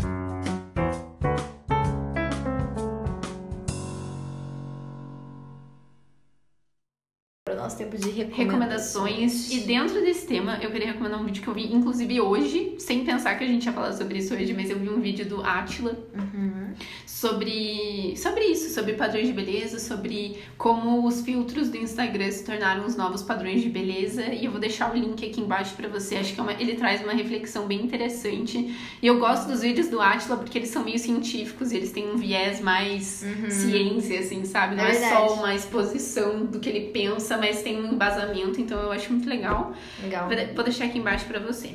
o 7.51 7.55
nosso 7.55 7.77
tempo 7.77 7.97
de 7.97 8.09
recomendações. 8.09 9.51
E 9.51 9.61
dentro 9.61 10.01
desse 10.01 10.25
tema, 10.27 10.57
eu 10.61 10.71
queria 10.71 10.87
recomendar 10.87 11.21
um 11.21 11.25
vídeo 11.25 11.43
que 11.43 11.47
eu 11.47 11.53
vi, 11.53 11.73
inclusive 11.73 12.19
hoje, 12.21 12.75
sem 12.79 13.05
pensar 13.05 13.35
que 13.37 13.43
a 13.43 13.47
gente 13.47 13.65
ia 13.65 13.73
falar 13.73 13.93
sobre 13.93 14.17
isso 14.17 14.33
hoje, 14.33 14.53
mas 14.53 14.69
eu 14.69 14.79
vi 14.79 14.89
um 14.89 14.99
vídeo 14.99 15.27
do 15.27 15.41
Atila, 15.43 15.95
Uhum. 16.15 16.54
Sobre, 17.05 18.13
sobre 18.17 18.45
isso, 18.45 18.73
sobre 18.73 18.93
padrões 18.93 19.27
de 19.27 19.33
beleza, 19.33 19.79
sobre 19.79 20.37
como 20.57 21.07
os 21.07 21.21
filtros 21.21 21.69
do 21.69 21.77
Instagram 21.77 22.29
se 22.29 22.43
tornaram 22.43 22.85
os 22.85 22.95
novos 22.95 23.23
padrões 23.23 23.61
de 23.61 23.69
beleza. 23.69 24.25
E 24.25 24.45
eu 24.45 24.51
vou 24.51 24.59
deixar 24.59 24.93
o 24.93 24.97
link 24.97 25.25
aqui 25.25 25.39
embaixo 25.39 25.75
para 25.75 25.87
você. 25.87 26.17
Acho 26.17 26.33
que 26.33 26.39
é 26.39 26.43
uma, 26.43 26.53
ele 26.53 26.75
traz 26.75 27.01
uma 27.01 27.13
reflexão 27.13 27.67
bem 27.67 27.81
interessante. 27.81 28.75
E 29.01 29.07
eu 29.07 29.17
gosto 29.17 29.47
dos 29.47 29.61
vídeos 29.61 29.87
do 29.87 30.01
Atila 30.01 30.37
porque 30.37 30.57
eles 30.57 30.69
são 30.69 30.83
meio 30.83 30.99
científicos 30.99 31.71
e 31.71 31.77
eles 31.77 31.91
têm 31.91 32.11
um 32.11 32.17
viés 32.17 32.59
mais 32.59 33.23
uhum. 33.23 33.49
ciência, 33.49 34.19
assim, 34.19 34.43
sabe? 34.43 34.75
Não 34.75 34.83
é, 34.83 34.91
é 34.91 35.09
só 35.09 35.33
uma 35.33 35.55
exposição 35.55 36.45
do 36.45 36.59
que 36.59 36.69
ele 36.69 36.91
pensa, 36.91 37.37
mas 37.37 37.61
tem 37.63 37.81
um 37.81 37.93
embasamento. 37.93 38.59
Então 38.59 38.79
eu 38.81 38.91
acho 38.91 39.11
muito 39.11 39.27
legal. 39.27 39.73
Legal. 40.03 40.29
Vou 40.53 40.63
deixar 40.63 40.85
aqui 40.85 40.99
embaixo 40.99 41.25
para 41.25 41.39
você. 41.39 41.73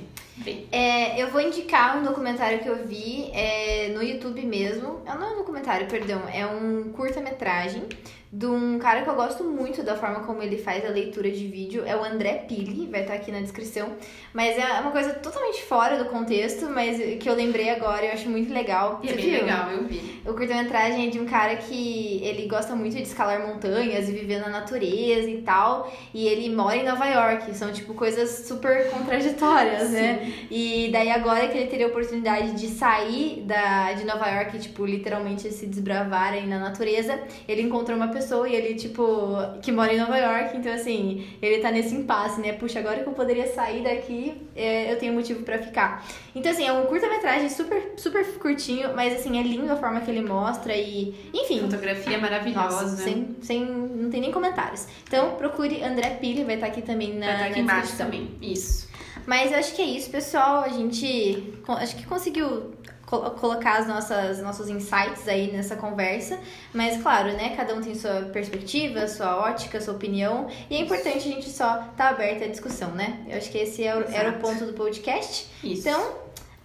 É, 0.73 1.23
eu 1.23 1.31
vou 1.31 1.41
indicar 1.41 1.99
um 1.99 2.03
documentário 2.03 2.61
que 2.61 2.69
eu 2.69 2.87
vi 2.87 3.31
é, 3.33 3.89
no 3.89 4.03
YouTube 4.03 4.45
mesmo. 4.47 5.01
Não 5.05 5.23
é 5.23 5.33
um 5.33 5.37
documentário, 5.37 5.87
perdão, 5.87 6.23
é 6.33 6.47
um 6.47 6.93
curta-metragem 6.93 7.85
de 8.33 8.47
um 8.47 8.79
cara 8.79 9.03
que 9.03 9.11
eu 9.11 9.15
gosto 9.17 9.43
muito 9.43 9.83
da 9.83 9.97
forma 9.97 10.21
como 10.21 10.41
ele 10.41 10.57
faz 10.57 10.87
a 10.87 10.89
leitura 10.89 11.29
de 11.29 11.49
vídeo, 11.49 11.83
é 11.85 11.97
o 11.97 12.05
André 12.05 12.45
Pili, 12.47 12.87
vai 12.87 13.01
estar 13.01 13.15
aqui 13.15 13.33
na 13.33 13.41
descrição. 13.41 13.91
Mas 14.33 14.57
é 14.57 14.81
uma 14.81 14.93
coisa 14.93 15.15
totalmente 15.15 15.63
fora 15.65 15.99
do 15.99 16.09
contexto, 16.11 16.71
mas 16.71 16.97
que 17.19 17.29
eu 17.29 17.35
lembrei 17.35 17.71
agora 17.71 18.05
e 18.05 18.07
eu 18.07 18.13
acho 18.13 18.29
muito 18.29 18.53
legal. 18.55 19.01
E 19.03 19.09
é 19.09 19.13
bem 19.15 19.33
legal, 19.33 19.73
eu 19.73 19.85
vi. 19.85 20.23
O 20.25 20.33
curta-metragem 20.33 21.09
é 21.09 21.11
de 21.11 21.19
um 21.19 21.27
cara 21.27 21.57
que 21.57 22.21
ele 22.23 22.47
gosta 22.47 22.77
muito 22.77 22.95
de 22.95 23.03
escalar 23.03 23.45
montanhas 23.45 24.09
e 24.09 24.13
viver 24.13 24.39
na 24.39 24.49
natureza 24.49 25.29
e 25.29 25.43
tal. 25.43 25.93
E 26.15 26.29
ele 26.29 26.55
mora 26.55 26.77
em 26.77 26.85
Nova 26.85 27.07
York, 27.07 27.53
são 27.57 27.73
tipo 27.73 27.95
coisas 27.95 28.47
super 28.47 28.91
contraditórias, 28.91 29.91
né? 29.91 30.33
E 30.49 30.89
daí 30.93 31.11
agora 31.11 31.49
que 31.49 31.59
ele 31.59 31.67
teria 31.67 31.87
a 31.87 31.89
oportunidade 31.89 32.53
de 32.53 32.69
sair 32.69 33.43
da, 33.45 33.93
de 33.95 34.05
Nova 34.05 34.29
York, 34.29 34.57
tipo, 34.61 34.87
literalmente 34.87 35.51
se 35.51 35.67
desbravar 35.67 36.35
aí 36.35 36.47
na 36.47 36.61
natureza, 36.61 37.19
ele 37.49 37.63
encontrou 37.63 37.97
uma 37.97 38.07
pessoa 38.07 38.20
pessoa 38.21 38.47
e 38.49 38.55
ele, 38.55 38.75
tipo, 38.75 39.37
que 39.63 39.73
mora 39.73 39.93
em 39.93 39.99
Nova 39.99 40.17
York, 40.17 40.57
então 40.57 40.73
assim, 40.73 41.27
ele 41.41 41.61
tá 41.61 41.71
nesse 41.71 41.95
impasse, 41.95 42.41
né? 42.41 42.53
Puxa, 42.53 42.79
agora 42.79 43.03
que 43.03 43.09
eu 43.09 43.15
poderia 43.15 43.47
sair 43.47 43.83
daqui, 43.83 44.41
é, 44.55 44.93
eu 44.93 44.99
tenho 44.99 45.15
motivo 45.15 45.43
para 45.43 45.59
ficar. 45.59 46.07
Então, 46.35 46.53
assim, 46.53 46.67
é 46.67 46.73
um 46.73 46.85
curta-metragem 46.87 47.49
super, 47.49 47.95
super 47.97 48.25
curtinho, 48.39 48.95
mas 48.95 49.15
assim, 49.15 49.39
é 49.39 49.43
lindo 49.43 49.73
a 49.73 49.77
forma 49.77 50.01
que 50.01 50.11
ele 50.11 50.23
mostra 50.23 50.77
e. 50.77 51.15
Enfim. 51.33 51.61
Fotografia 51.61 52.19
maravilhosa. 52.19 52.83
Nossa, 52.83 52.97
sem, 52.97 53.37
sem. 53.41 53.65
Não 53.65 54.11
tem 54.11 54.21
nem 54.21 54.31
comentários. 54.31 54.87
Então, 55.07 55.35
procure 55.37 55.83
André 55.83 56.11
Pili, 56.21 56.45
vai 56.45 56.57
estar 56.57 56.67
tá 56.67 56.73
aqui 56.73 56.83
também 56.83 57.15
na. 57.15 57.27
Vai 57.27 57.35
estar 57.35 57.45
tá 57.45 57.51
aqui 57.51 57.61
embaixo 57.61 57.97
também. 57.97 58.31
Isso. 58.43 58.89
Mas 59.27 59.53
eu 59.53 59.59
acho 59.59 59.75
que 59.75 59.83
é 59.83 59.87
isso, 59.87 60.11
pessoal. 60.11 60.63
A 60.63 60.69
gente 60.69 61.55
acho 61.69 61.97
que 61.97 62.07
conseguiu 62.07 62.73
colocar 63.11 63.79
as 63.79 63.89
nossas 63.89 64.41
nossos 64.41 64.69
insights 64.69 65.27
aí 65.27 65.51
nessa 65.51 65.77
conversa, 65.77 66.39
mas 66.73 67.03
claro, 67.03 67.33
né, 67.33 67.55
cada 67.57 67.75
um 67.75 67.81
tem 67.81 67.95
sua 67.95 68.23
perspectiva, 68.33 69.09
sua 69.09 69.37
ótica, 69.37 69.81
sua 69.81 69.95
opinião, 69.95 70.49
e 70.69 70.77
é 70.77 70.81
importante 70.81 71.19
a 71.19 71.33
gente 71.33 71.51
só 71.51 71.81
estar 71.81 71.93
tá 71.97 72.09
aberto 72.11 72.45
à 72.45 72.47
discussão, 72.47 72.91
né? 72.93 73.25
Eu 73.29 73.37
acho 73.37 73.51
que 73.51 73.59
esse 73.59 73.83
é 73.83 73.91
era 74.13 74.31
o 74.31 74.39
ponto 74.39 74.65
do 74.65 74.73
podcast. 74.73 75.47
Isso. 75.63 75.89
Então, 75.89 76.15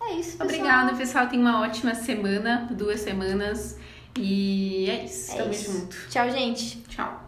é 0.02 0.14
isso, 0.14 0.32
pessoal. 0.32 0.48
Obrigada, 0.48 0.96
pessoal. 0.96 1.28
Tenha 1.28 1.42
uma 1.42 1.62
ótima 1.62 1.96
semana, 1.96 2.70
duas 2.72 3.02
semanas. 3.02 3.78
E 4.18 4.90
é 4.90 5.06
isso. 5.06 5.34
É 5.34 5.38
Tamo 5.38 5.54
junto. 5.54 5.98
Tchau, 6.10 6.30
gente. 6.30 6.78
Tchau. 6.88 7.25